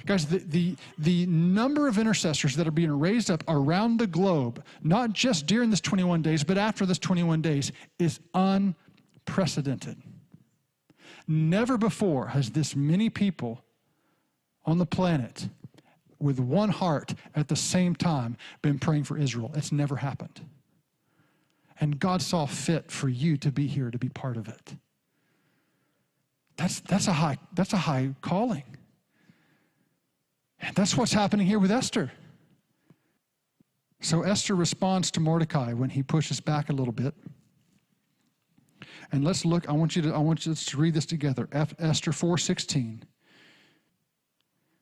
[0.06, 4.64] Guys, the, the, the number of intercessors that are being raised up around the globe,
[4.82, 10.02] not just during this 21 days, but after this 21 days, is unprecedented.
[11.26, 13.64] Never before has this many people
[14.66, 15.48] on the planet
[16.20, 19.52] with one heart at the same time been praying for Israel.
[19.56, 20.42] It's never happened.
[21.80, 24.76] And God saw fit for you to be here to be part of it.
[26.56, 28.64] That's, that's, a, high, that's a high calling.
[30.60, 32.12] And that's what's happening here with Esther.
[34.02, 37.14] So Esther responds to Mordecai when he pushes back a little bit.
[39.12, 41.48] And let's look, I want you to I want you to read this together.
[41.52, 43.04] F, Esther 4:16.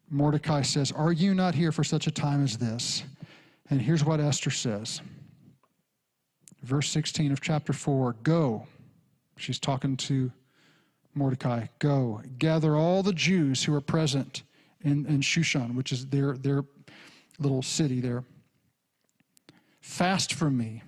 [0.09, 3.03] Mordecai says, Are you not here for such a time as this?
[3.69, 5.01] And here's what Esther says.
[6.63, 8.67] Verse 16 of chapter 4 Go.
[9.37, 10.31] She's talking to
[11.15, 11.67] Mordecai.
[11.79, 14.43] Go, gather all the Jews who are present
[14.81, 16.63] in, in Shushan, which is their, their
[17.39, 18.23] little city there.
[19.79, 20.83] Fast from me.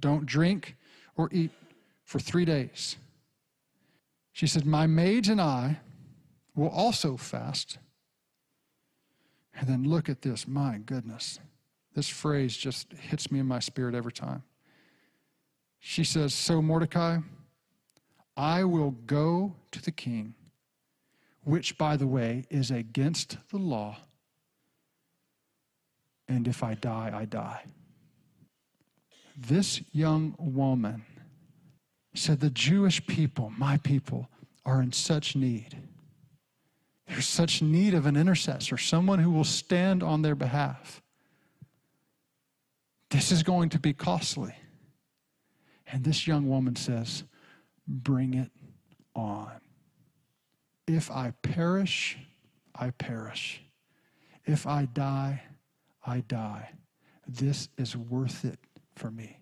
[0.00, 0.76] Don't drink
[1.16, 1.50] or eat
[2.04, 2.96] for three days.
[4.32, 5.78] She said, My maids and I
[6.54, 7.78] will also fast.
[9.58, 10.46] And then look at this.
[10.46, 11.38] My goodness.
[11.94, 14.42] This phrase just hits me in my spirit every time.
[15.78, 17.18] She says, So, Mordecai,
[18.36, 20.34] I will go to the king,
[21.44, 23.96] which, by the way, is against the law.
[26.28, 27.64] And if I die, I die.
[29.36, 31.04] This young woman
[32.14, 34.28] said, The Jewish people, my people,
[34.64, 35.76] are in such need.
[37.06, 41.00] There's such need of an intercessor, someone who will stand on their behalf.
[43.10, 44.54] This is going to be costly.
[45.86, 47.24] And this young woman says,
[47.86, 48.50] Bring it
[49.14, 49.52] on.
[50.86, 52.18] If I perish,
[52.74, 53.62] I perish.
[54.44, 55.42] If I die,
[56.04, 56.70] I die.
[57.26, 58.58] This is worth it
[58.94, 59.38] for me.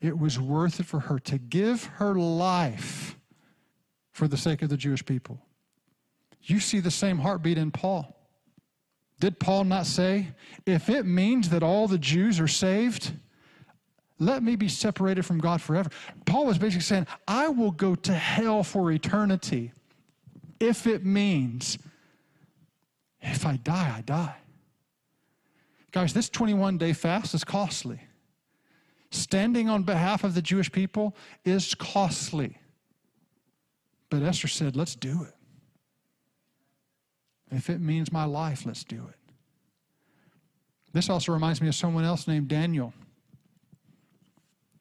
[0.00, 3.18] It was worth it for her to give her life
[4.12, 5.40] for the sake of the Jewish people.
[6.42, 8.16] You see the same heartbeat in Paul.
[9.18, 10.28] Did Paul not say,
[10.64, 13.12] if it means that all the Jews are saved,
[14.20, 15.90] let me be separated from God forever?
[16.26, 19.72] Paul was basically saying, I will go to hell for eternity
[20.60, 21.78] if it means
[23.22, 24.36] if I die, I die.
[25.92, 28.00] Guys, this 21 day fast is costly.
[29.10, 32.56] Standing on behalf of the Jewish people is costly.
[34.08, 35.34] But Esther said, let's do it.
[37.50, 39.16] If it means my life, let's do it.
[40.92, 42.92] This also reminds me of someone else named Daniel.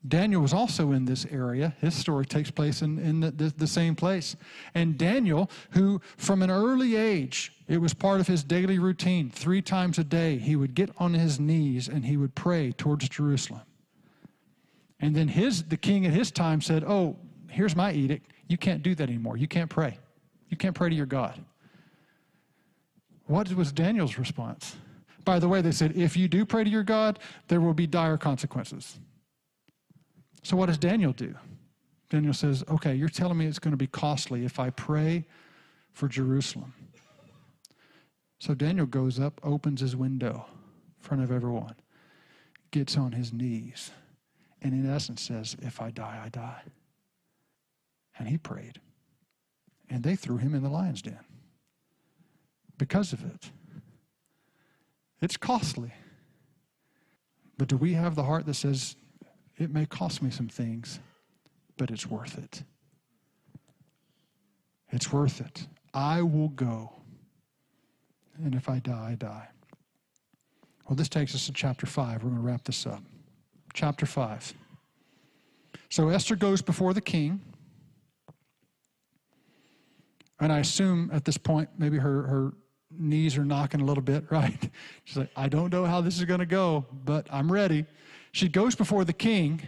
[0.07, 1.75] Daniel was also in this area.
[1.81, 4.37] His story takes place in, in the, the, the, same place.
[4.73, 9.61] And Daniel, who from an early age, it was part of his daily routine, three
[9.61, 13.61] times a day, he would get on his knees and he would pray towards Jerusalem.
[15.01, 17.17] And then his, the king at his time said, Oh,
[17.49, 18.31] here's my edict.
[18.47, 19.35] You can't do that anymore.
[19.35, 19.97] You can't pray.
[20.49, 21.43] You can't pray to your God.
[23.25, 24.75] What was Daniel's response?
[25.25, 27.85] By the way, they said, if you do pray to your God, there will be
[27.85, 28.97] dire consequences.
[30.43, 31.35] So, what does Daniel do?
[32.09, 35.25] Daniel says, okay, you're telling me it's going to be costly if I pray
[35.91, 36.73] for Jerusalem.
[38.39, 40.45] So, Daniel goes up, opens his window
[40.97, 41.75] in front of everyone,
[42.71, 43.91] gets on his knees,
[44.61, 46.61] and in essence says, if I die, I die.
[48.17, 48.79] And he prayed.
[49.89, 51.19] And they threw him in the lion's den
[52.77, 53.51] because of it.
[55.21, 55.91] It's costly.
[57.57, 58.95] But do we have the heart that says,
[59.59, 60.99] it may cost me some things,
[61.77, 62.63] but it's worth it?
[64.91, 65.67] It's worth it.
[65.93, 66.93] I will go.
[68.43, 69.47] And if I die, I die.
[70.87, 72.23] Well, this takes us to chapter 5.
[72.23, 73.03] We're going to wrap this up.
[73.73, 74.53] Chapter 5.
[75.89, 77.41] So Esther goes before the king.
[80.39, 82.53] And I assume at this point, maybe her, her
[82.97, 84.69] knees are knocking a little bit, right?
[85.03, 87.85] She's like, I don't know how this is going to go, but I'm ready.
[88.31, 89.61] She goes before the king,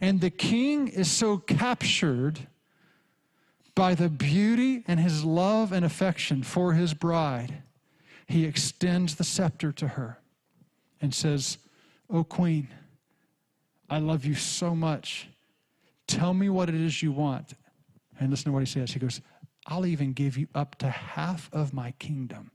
[0.00, 2.46] and the king is so captured
[3.74, 7.62] by the beauty and his love and affection for his bride,
[8.26, 10.18] he extends the scepter to her
[11.00, 11.58] and says,
[12.08, 12.68] Oh, queen,
[13.90, 15.28] I love you so much.
[16.06, 17.54] Tell me what it is you want.
[18.20, 18.92] And listen to what he says.
[18.92, 19.20] He goes,
[19.66, 22.50] I'll even give you up to half of my kingdom.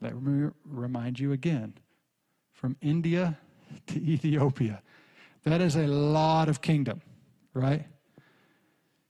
[0.00, 1.74] Let me remind you again
[2.60, 3.38] from India
[3.86, 4.82] to Ethiopia.
[5.44, 7.00] That is a lot of kingdom,
[7.54, 7.86] right?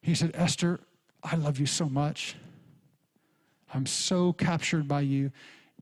[0.02, 0.78] He said, Esther,
[1.24, 2.36] I love you so much.
[3.74, 5.32] I'm so captured by you.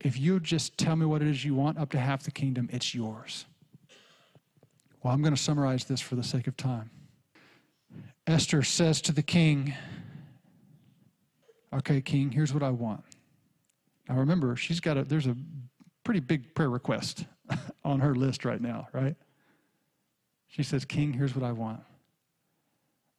[0.01, 2.69] If you just tell me what it is you want, up to half the kingdom,
[2.71, 3.45] it's yours.
[5.03, 6.89] Well, I'm going to summarize this for the sake of time.
[8.25, 9.75] Esther says to the king,
[11.71, 13.03] Okay, King, here's what I want.
[14.07, 15.35] Now remember, she's got a, there's a
[16.03, 17.25] pretty big prayer request
[17.83, 19.15] on her list right now, right?
[20.47, 21.81] She says, King, here's what I want.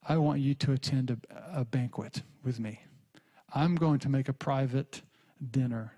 [0.07, 2.81] I want you to attend a, a banquet with me.
[3.55, 5.03] I'm going to make a private
[5.51, 5.93] dinner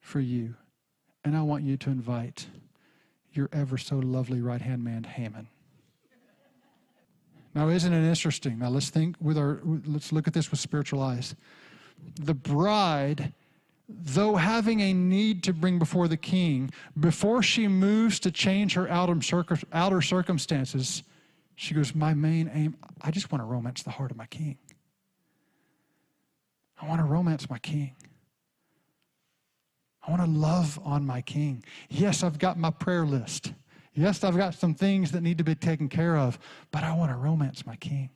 [0.00, 0.54] for you,
[1.24, 2.46] and I want you to invite
[3.32, 5.48] your ever so lovely right hand man, Haman.
[7.54, 8.58] Now, isn't it interesting?
[8.58, 11.34] Now, let's think with our, let's look at this with spiritual eyes.
[12.16, 13.32] the bride,
[13.88, 18.88] though having a need to bring before the king, before she moves to change her
[18.88, 21.02] outer, circumstances,
[21.56, 24.58] she goes, My main aim, I just want to romance the heart of my king.
[26.80, 27.94] I want to romance my king.
[30.06, 31.62] I want to love on my king.
[31.88, 33.52] Yes, I've got my prayer list.
[33.94, 36.38] Yes, I've got some things that need to be taken care of,
[36.70, 38.10] but I want to romance my king.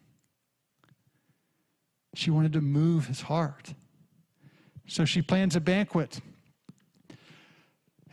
[2.14, 3.74] She wanted to move his heart.
[4.86, 6.20] So she plans a banquet.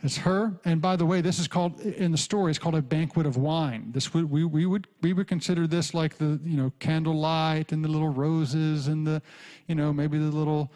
[0.02, 2.50] It's her, and by the way, this is called in the story.
[2.50, 3.90] It's called a banquet of wine.
[3.90, 7.82] This would we, we would we would consider this like the you know candlelight and
[7.82, 9.22] the little roses and the
[9.66, 10.70] you know maybe the little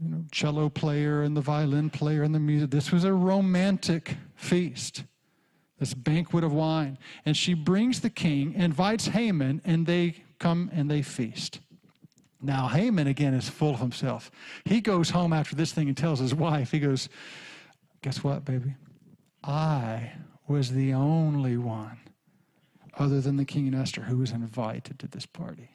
[0.00, 2.70] you know cello player and the violin player and the music.
[2.70, 5.04] This was a romantic feast
[5.78, 6.98] this banquet of wine.
[7.24, 11.60] And she brings the king, invites Haman, and they come and they feast.
[12.40, 14.30] Now, Haman again is full of himself.
[14.64, 17.08] He goes home after this thing and tells his wife, he goes,
[18.02, 18.74] Guess what, baby?
[19.42, 20.12] I
[20.46, 21.98] was the only one,
[22.98, 25.70] other than the king and Esther, who was invited to this party.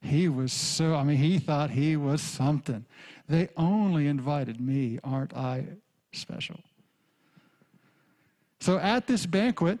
[0.00, 2.84] He was so, I mean, he thought he was something.
[3.28, 5.00] They only invited me.
[5.02, 5.66] Aren't I
[6.12, 6.60] special?
[8.60, 9.80] So at this banquet,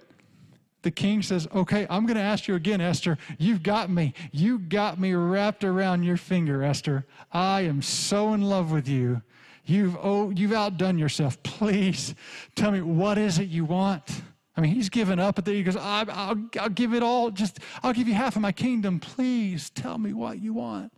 [0.82, 3.18] the king says, Okay, I'm going to ask you again, Esther.
[3.38, 4.14] You've got me.
[4.32, 7.06] You got me wrapped around your finger, Esther.
[7.32, 9.22] I am so in love with you.
[9.64, 11.42] You've, oh, you've outdone yourself.
[11.42, 12.14] Please
[12.54, 14.22] tell me, what is it you want?
[14.56, 17.30] I mean, he's given up, but then he goes, I'll, I'll, I'll give it all.
[17.30, 19.00] Just, I'll give you half of my kingdom.
[19.00, 20.92] Please tell me what you want.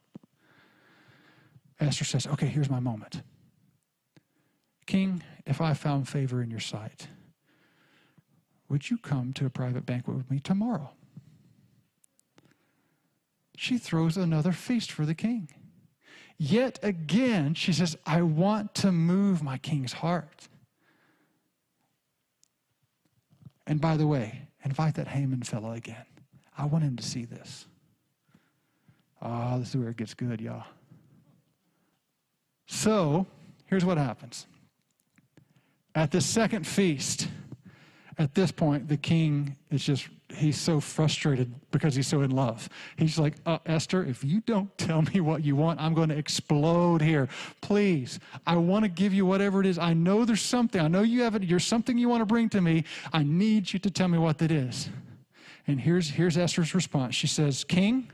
[1.81, 3.23] Esther says, Okay, here's my moment.
[4.87, 7.09] King, if I found favor in your sight,
[8.69, 10.91] would you come to a private banquet with me tomorrow?
[13.57, 15.49] She throws another feast for the king.
[16.37, 20.49] Yet again, she says, I want to move my king's heart.
[23.67, 26.07] And by the way, invite that Haman fellow again.
[26.57, 27.67] I want him to see this.
[29.21, 30.65] Ah, oh, this is where it gets good, y'all.
[32.67, 33.27] So,
[33.67, 34.47] here's what happens.
[35.95, 37.29] At the second feast,
[38.19, 42.69] at this point, the king is just, he's so frustrated because he's so in love.
[42.97, 46.19] He's like, uh, Esther, if you don't tell me what you want, I'm going to
[46.19, 47.29] explode here.
[47.61, 49.79] Please, I want to give you whatever it is.
[49.79, 50.81] I know there's something.
[50.81, 51.45] I know you have it.
[51.45, 52.85] You're something you want to bring to me.
[53.13, 54.91] I need you to tell me what that is.
[55.69, 57.15] And here's, here's Esther's response.
[57.15, 58.11] She says, King,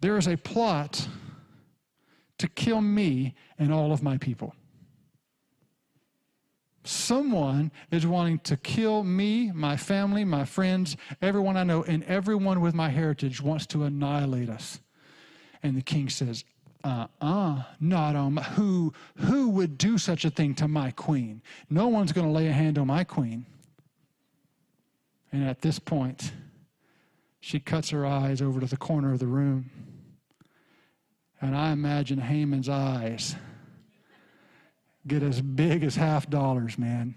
[0.00, 1.08] there is a plot
[2.36, 4.54] to kill me and all of my people
[6.88, 12.60] someone is wanting to kill me, my family, my friends, everyone I know, and everyone
[12.60, 14.80] with my heritage wants to annihilate us.
[15.62, 16.44] And the king says,
[16.84, 21.42] uh uh, not on my, who, who would do such a thing to my queen?
[21.68, 23.46] No one's going to lay a hand on my queen.
[25.32, 26.32] And at this point,
[27.40, 29.70] she cuts her eyes over to the corner of the room.
[31.40, 33.36] And I imagine Haman's eyes
[35.06, 37.14] get as big as half dollars, man.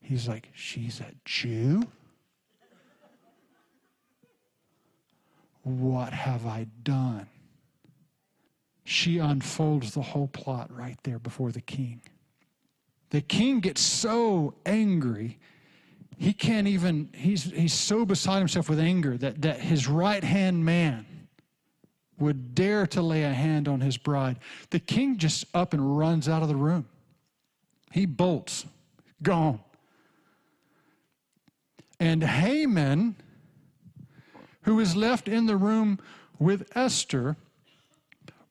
[0.00, 1.82] He's like, She's a Jew?
[5.62, 7.26] What have I done?
[8.84, 12.02] She unfolds the whole plot right there before the king.
[13.10, 15.38] The king gets so angry,
[16.18, 20.64] he can't even, he's, he's so beside himself with anger that, that his right hand
[20.64, 21.04] man
[22.18, 24.38] would dare to lay a hand on his bride.
[24.70, 26.86] The king just up and runs out of the room.
[27.90, 28.66] He bolts,
[29.22, 29.60] gone.
[31.98, 33.16] And Haman,
[34.62, 35.98] who is left in the room
[36.38, 37.36] with Esther,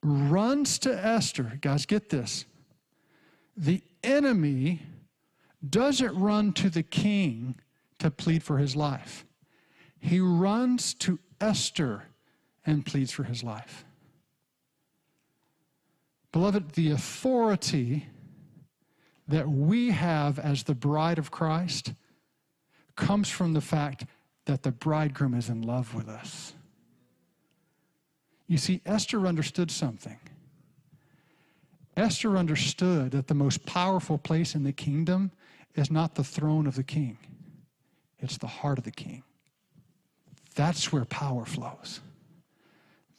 [0.02, 1.58] runs to Esther.
[1.60, 2.44] Guys, get this.
[3.56, 4.82] The enemy
[5.68, 7.56] doesn't run to the king
[7.98, 9.24] to plead for his life,
[9.98, 12.04] he runs to Esther
[12.64, 13.84] and pleads for his life.
[16.32, 18.06] Beloved, the authority
[19.28, 21.92] that we have as the bride of Christ
[22.94, 24.04] comes from the fact
[24.46, 26.54] that the bridegroom is in love with us.
[28.46, 30.18] You see, Esther understood something.
[31.96, 35.32] Esther understood that the most powerful place in the kingdom
[35.74, 37.18] is not the throne of the king,
[38.18, 39.22] it's the heart of the king.
[40.54, 42.00] That's where power flows.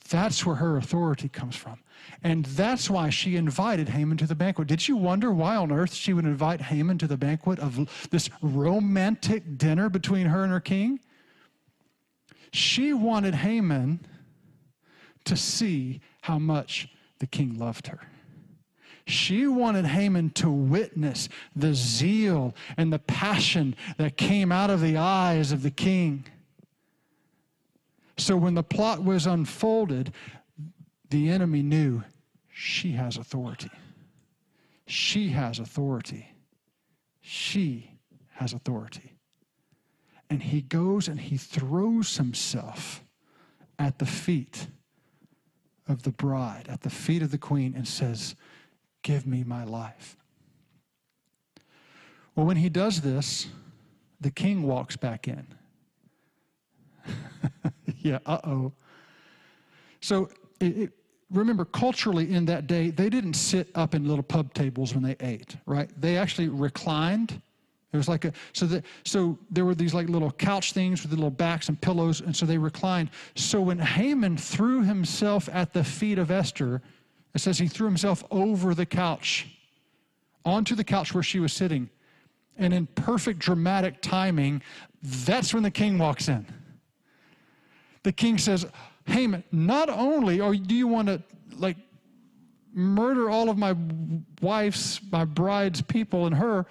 [0.10, 1.80] That's where her authority comes from.
[2.24, 4.68] And that's why she invited Haman to the banquet.
[4.68, 8.30] Did you wonder why on earth she would invite Haman to the banquet of this
[8.41, 10.99] romantic dinner between her and her king?
[12.51, 14.05] She wanted Haman
[15.26, 16.88] to see how much
[17.20, 17.99] the king loved her.
[19.05, 24.97] She wanted Haman to witness the zeal and the passion that came out of the
[24.97, 26.26] eyes of the king.
[28.18, 30.13] So when the plot was unfolded,
[31.09, 32.03] the enemy knew
[32.49, 33.72] she has authority.
[34.88, 36.34] She has authority.
[37.22, 37.91] She
[38.32, 39.13] has authority.
[40.30, 43.03] And he goes and he throws himself
[43.80, 44.68] at the feet
[45.88, 48.36] of the bride, at the feet of the queen, and says,
[49.03, 50.18] Give me my life.
[52.36, 53.47] Well, when he does this,
[54.20, 55.47] the king walks back in.
[58.00, 58.72] yeah, uh oh.
[60.02, 60.30] So
[60.60, 60.92] it, it,
[61.32, 65.16] remember, culturally in that day, they didn't sit up in little pub tables when they
[65.20, 65.90] ate, right?
[66.00, 67.42] They actually reclined.
[67.94, 71.12] It was like a so that so there were these like little couch things with
[71.12, 73.10] the little backs and pillows, and so they reclined.
[73.36, 76.82] So when Haman threw himself at the feet of Esther,
[77.34, 79.48] it says he threw himself over the couch,
[80.44, 81.90] onto the couch where she was sitting.
[82.60, 84.64] And in perfect dramatic timing,
[85.04, 86.46] that's when the king walks in.
[88.08, 88.66] The king says,
[89.05, 91.22] Haman, not only or do you want to
[91.58, 91.76] like
[92.74, 93.76] murder all of my
[94.41, 96.68] wife's, my bride's people and her,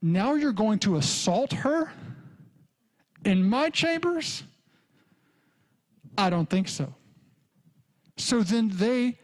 [0.00, 1.92] now you're going to assault her
[3.22, 4.44] in my chambers?
[6.16, 6.94] I don't think so.
[8.16, 9.18] So then they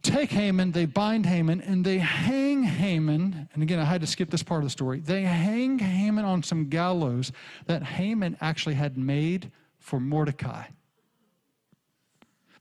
[0.00, 3.50] take Haman, they bind Haman, and they hang Haman.
[3.52, 5.00] And again, I had to skip this part of the story.
[5.00, 7.32] They hang Haman on some gallows
[7.66, 10.64] that Haman actually had made for Mordecai.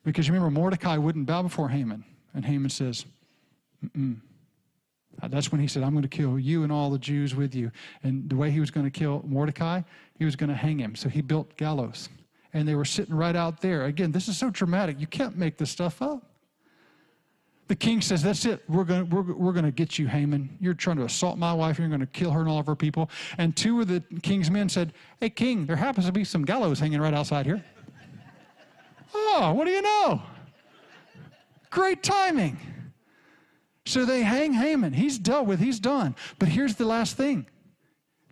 [0.04, 2.04] Because you remember, Mordecai wouldn't bow before Haman.
[2.34, 3.06] And Haman says,
[3.86, 4.18] Mm-mm.
[5.22, 7.54] Uh, that's when he said, I'm going to kill you and all the Jews with
[7.54, 7.72] you.
[8.04, 9.82] And the way he was going to kill Mordecai,
[10.18, 10.96] he was going to hang him.
[10.96, 12.10] So he built gallows.
[12.54, 13.86] And they were sitting right out there.
[13.86, 15.00] Again, this is so dramatic.
[15.00, 16.24] You can't make this stuff up.
[17.70, 18.64] The king says, That's it.
[18.68, 20.58] We're going we're, we're to get you, Haman.
[20.60, 21.78] You're trying to assault my wife.
[21.78, 23.12] You're going to kill her and all of her people.
[23.38, 26.80] And two of the king's men said, Hey, king, there happens to be some gallows
[26.80, 27.64] hanging right outside here.
[29.14, 30.22] oh, what do you know?
[31.70, 32.58] Great timing.
[33.86, 34.94] So they hang Haman.
[34.94, 36.16] He's dealt with, he's done.
[36.40, 37.46] But here's the last thing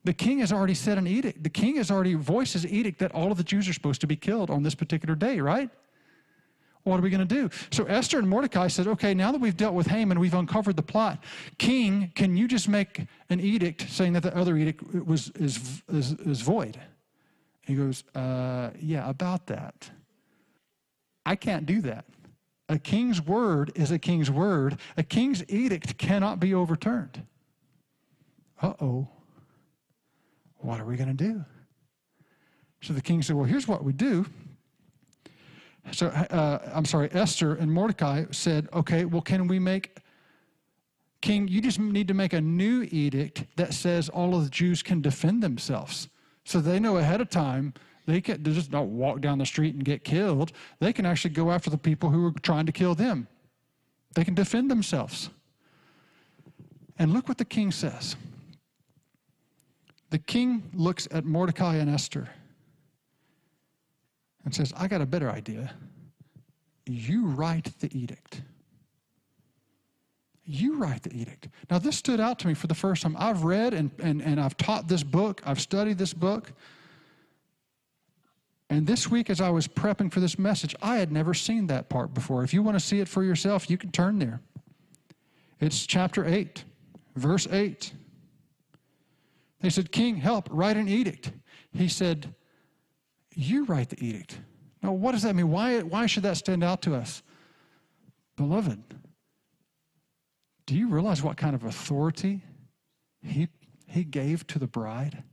[0.04, 1.44] the king has already set an edict.
[1.44, 4.08] The king has already voiced his edict that all of the Jews are supposed to
[4.08, 5.70] be killed on this particular day, right?
[6.88, 7.50] What are we going to do?
[7.72, 10.84] So Esther and Mordecai said, okay, now that we've dealt with Haman, we've uncovered the
[10.84, 11.24] plot.
[11.58, 16.14] King, can you just make an edict saying that the other edict was, is, is,
[16.14, 16.80] is void?
[17.62, 19.90] He goes, uh, yeah, about that.
[21.26, 22.06] I can't do that.
[22.70, 24.78] A king's word is a king's word.
[24.96, 27.24] A king's edict cannot be overturned.
[28.62, 29.08] Uh oh.
[30.60, 31.46] What are we going to do?
[32.82, 34.26] So the king said, Well, here's what we do.
[35.92, 39.98] So, uh, I'm sorry, Esther and Mordecai said, okay, well, can we make,
[41.22, 44.84] King, you just need to make a new edict that says all of the Jews
[44.84, 46.10] can defend themselves.
[46.44, 47.74] So they know ahead of time
[48.08, 50.54] they can they just not walk down the street and get killed.
[50.80, 53.28] They can actually go after the people who are trying to kill them.
[54.16, 55.30] They can defend themselves.
[56.98, 58.16] And look what the king says.
[60.10, 62.30] The king looks at Mordecai and Esther
[64.48, 65.74] and says, I got a better idea.
[66.86, 68.44] You write the edict.
[70.46, 71.50] You write the edict.
[71.70, 73.18] Now, this stood out to me for the first time.
[73.20, 76.54] I've read and, and, and I've taught this book, I've studied this book.
[78.70, 81.90] And this week, as I was prepping for this message, I had never seen that
[81.90, 82.46] part before.
[82.46, 84.40] If you want to see it for yourself, you can turn there.
[85.60, 86.64] It's chapter 8,
[87.18, 87.92] verse 8.
[89.60, 91.34] They said, King, help, write an edict.
[91.74, 92.34] He said,
[93.38, 94.40] you write the edict.
[94.82, 95.52] Now, what does that mean?
[95.52, 97.22] Why, why should that stand out to us?
[98.36, 98.82] Beloved,
[100.66, 102.42] do you realize what kind of authority
[103.22, 103.48] he,
[103.88, 105.24] he gave to the bride?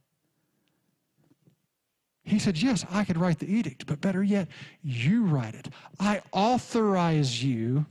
[2.25, 4.49] He said, Yes, I could write the edict, but better yet,
[4.83, 5.69] you write it.
[5.99, 7.87] I authorize you.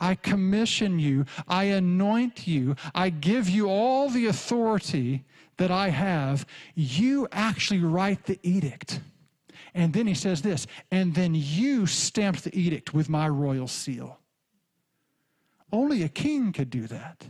[0.00, 1.26] I commission you.
[1.46, 2.76] I anoint you.
[2.94, 5.24] I give you all the authority
[5.58, 6.46] that I have.
[6.74, 9.00] You actually write the edict.
[9.74, 14.20] And then he says this, and then you stamped the edict with my royal seal.
[15.72, 17.26] Only a king could do that.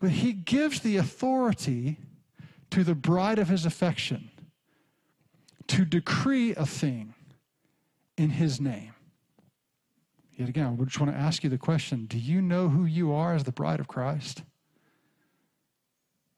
[0.00, 1.98] But he gives the authority
[2.70, 4.30] to the bride of his affection
[5.68, 7.14] to decree a thing
[8.16, 8.94] in his name.
[10.32, 13.12] Yet again, I just want to ask you the question do you know who you
[13.12, 14.42] are as the bride of Christ?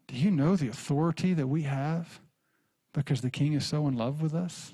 [0.08, 2.20] Do you know the authority that we have?
[2.94, 4.72] Because the king is so in love with us?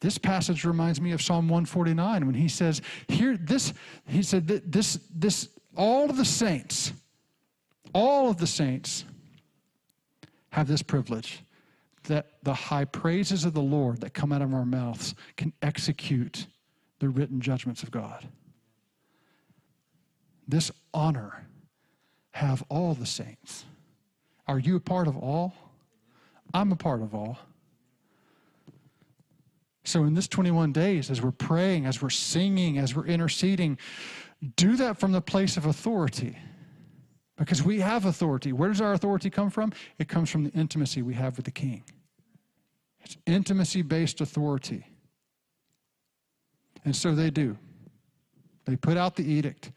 [0.00, 3.72] This passage reminds me of Psalm 149 when he says, here, this,
[4.06, 6.92] he said, this, this, all of the saints,
[7.92, 9.04] all of the saints
[10.50, 11.42] have this privilege
[12.04, 16.46] that the high praises of the Lord that come out of our mouths can execute
[17.00, 18.28] the written judgments of God.
[20.46, 21.46] This honor
[22.30, 23.64] have all the saints.
[24.46, 25.54] Are you a part of all?
[26.54, 27.38] I'm a part of all.
[29.84, 33.78] So, in this 21 days, as we're praying, as we're singing, as we're interceding,
[34.56, 36.36] do that from the place of authority.
[37.38, 38.52] Because we have authority.
[38.52, 39.72] Where does our authority come from?
[39.98, 41.84] It comes from the intimacy we have with the King.
[43.00, 44.84] It's intimacy based authority.
[46.84, 47.56] And so they do.
[48.64, 49.72] They put out the edict.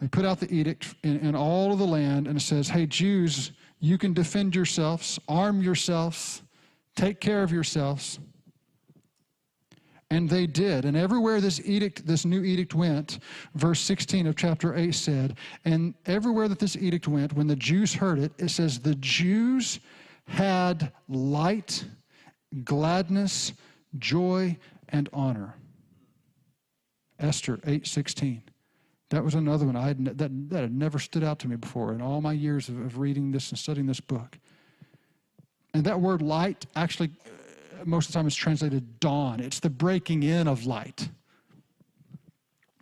[0.00, 2.86] They put out the edict in, in all of the land, and it says, Hey,
[2.86, 3.52] Jews,
[3.84, 6.42] you can defend yourselves, arm yourselves,
[6.96, 8.18] take care of yourselves.
[10.10, 10.86] And they did.
[10.86, 13.18] And everywhere this edict, this new edict went,
[13.54, 17.92] verse 16 of chapter 8 said, and everywhere that this edict went, when the Jews
[17.92, 19.80] heard it, it says, the Jews
[20.26, 21.84] had light,
[22.64, 23.52] gladness,
[23.98, 24.56] joy,
[24.88, 25.56] and honor.
[27.18, 28.40] Esther 8:16.
[29.14, 31.92] That was another one I had, that, that had never stood out to me before
[31.92, 34.40] in all my years of, of reading this and studying this book.
[35.72, 39.38] And that word light actually uh, most of the time is translated dawn.
[39.38, 41.08] It's the breaking in of light.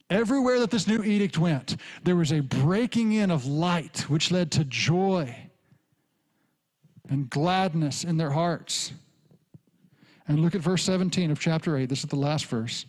[0.08, 4.50] Everywhere that this new edict went, there was a breaking in of light, which led
[4.52, 5.36] to joy
[7.10, 8.94] and gladness in their hearts.
[10.26, 11.90] And look at verse 17 of chapter 8.
[11.90, 12.86] This is the last verse.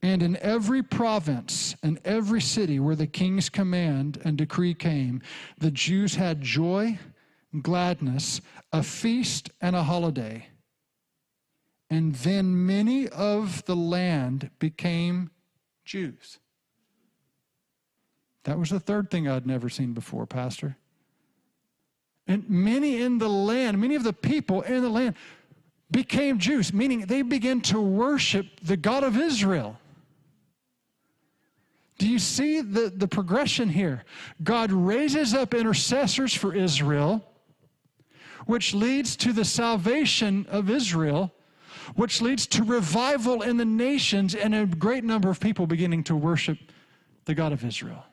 [0.00, 5.22] And in every province and every city where the king's command and decree came,
[5.58, 6.98] the Jews had joy,
[7.62, 8.40] gladness,
[8.72, 10.46] a feast, and a holiday.
[11.90, 15.30] And then many of the land became
[15.84, 16.38] Jews.
[18.44, 20.76] That was the third thing I'd never seen before, Pastor.
[22.26, 25.16] And many in the land, many of the people in the land
[25.90, 29.78] became Jews, meaning they began to worship the God of Israel.
[31.98, 34.04] Do you see the, the progression here?
[34.42, 37.24] God raises up intercessors for Israel,
[38.46, 41.32] which leads to the salvation of Israel
[41.94, 46.16] which leads to revival in the nations and a great number of people beginning to
[46.16, 46.58] worship
[47.24, 48.04] the God of Israel.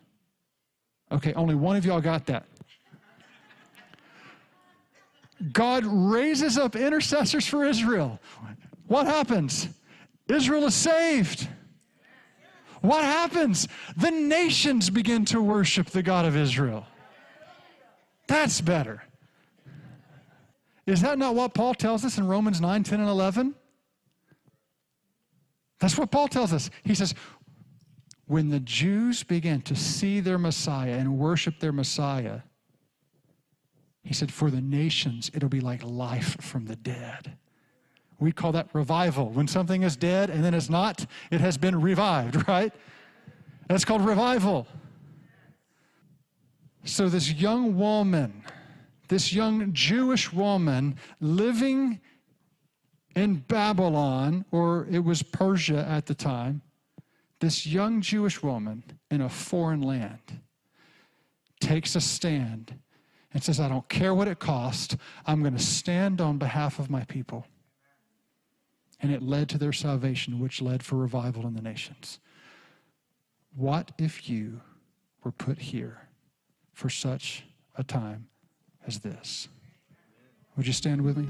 [1.11, 2.45] Okay, only one of y'all got that.
[5.51, 8.19] God raises up intercessors for Israel.
[8.88, 9.67] What happens?
[10.27, 11.47] Israel is saved.
[12.86, 13.67] What happens?
[13.97, 16.86] The nations begin to worship the God of Israel.
[18.27, 19.03] That's better.
[20.86, 23.55] Is that not what Paul tells us in Romans 9, 10, and 11?
[25.79, 26.69] That's what Paul tells us.
[26.83, 27.15] He says,
[28.27, 32.41] when the Jews began to see their Messiah and worship their Messiah,
[34.03, 37.38] he said, for the nations, it'll be like life from the dead.
[38.20, 39.30] We call that revival.
[39.30, 42.74] When something is dead and then it's not, it has been revived, right?
[43.68, 44.68] That's called revival.
[46.84, 48.43] So, this young woman,
[49.07, 51.99] this young Jewish woman living
[53.16, 56.61] in Babylon, or it was Persia at the time,
[57.39, 60.39] this young Jewish woman in a foreign land
[61.59, 62.78] takes a stand
[63.34, 64.95] and says, I don't care what it costs,
[65.26, 67.45] I'm going to stand on behalf of my people.
[69.01, 72.19] And it led to their salvation, which led for revival in the nations.
[73.55, 74.61] What if you
[75.23, 76.07] were put here
[76.73, 77.43] for such
[77.75, 78.27] a time
[78.85, 79.47] as this?
[80.55, 81.27] Would you stand with me?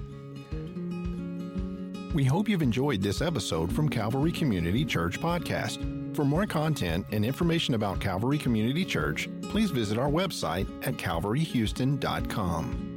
[2.13, 6.15] We hope you've enjoyed this episode from Calvary Community Church Podcast.
[6.15, 12.94] For more content and information about Calvary Community Church, please visit our website at calvaryhouston.com.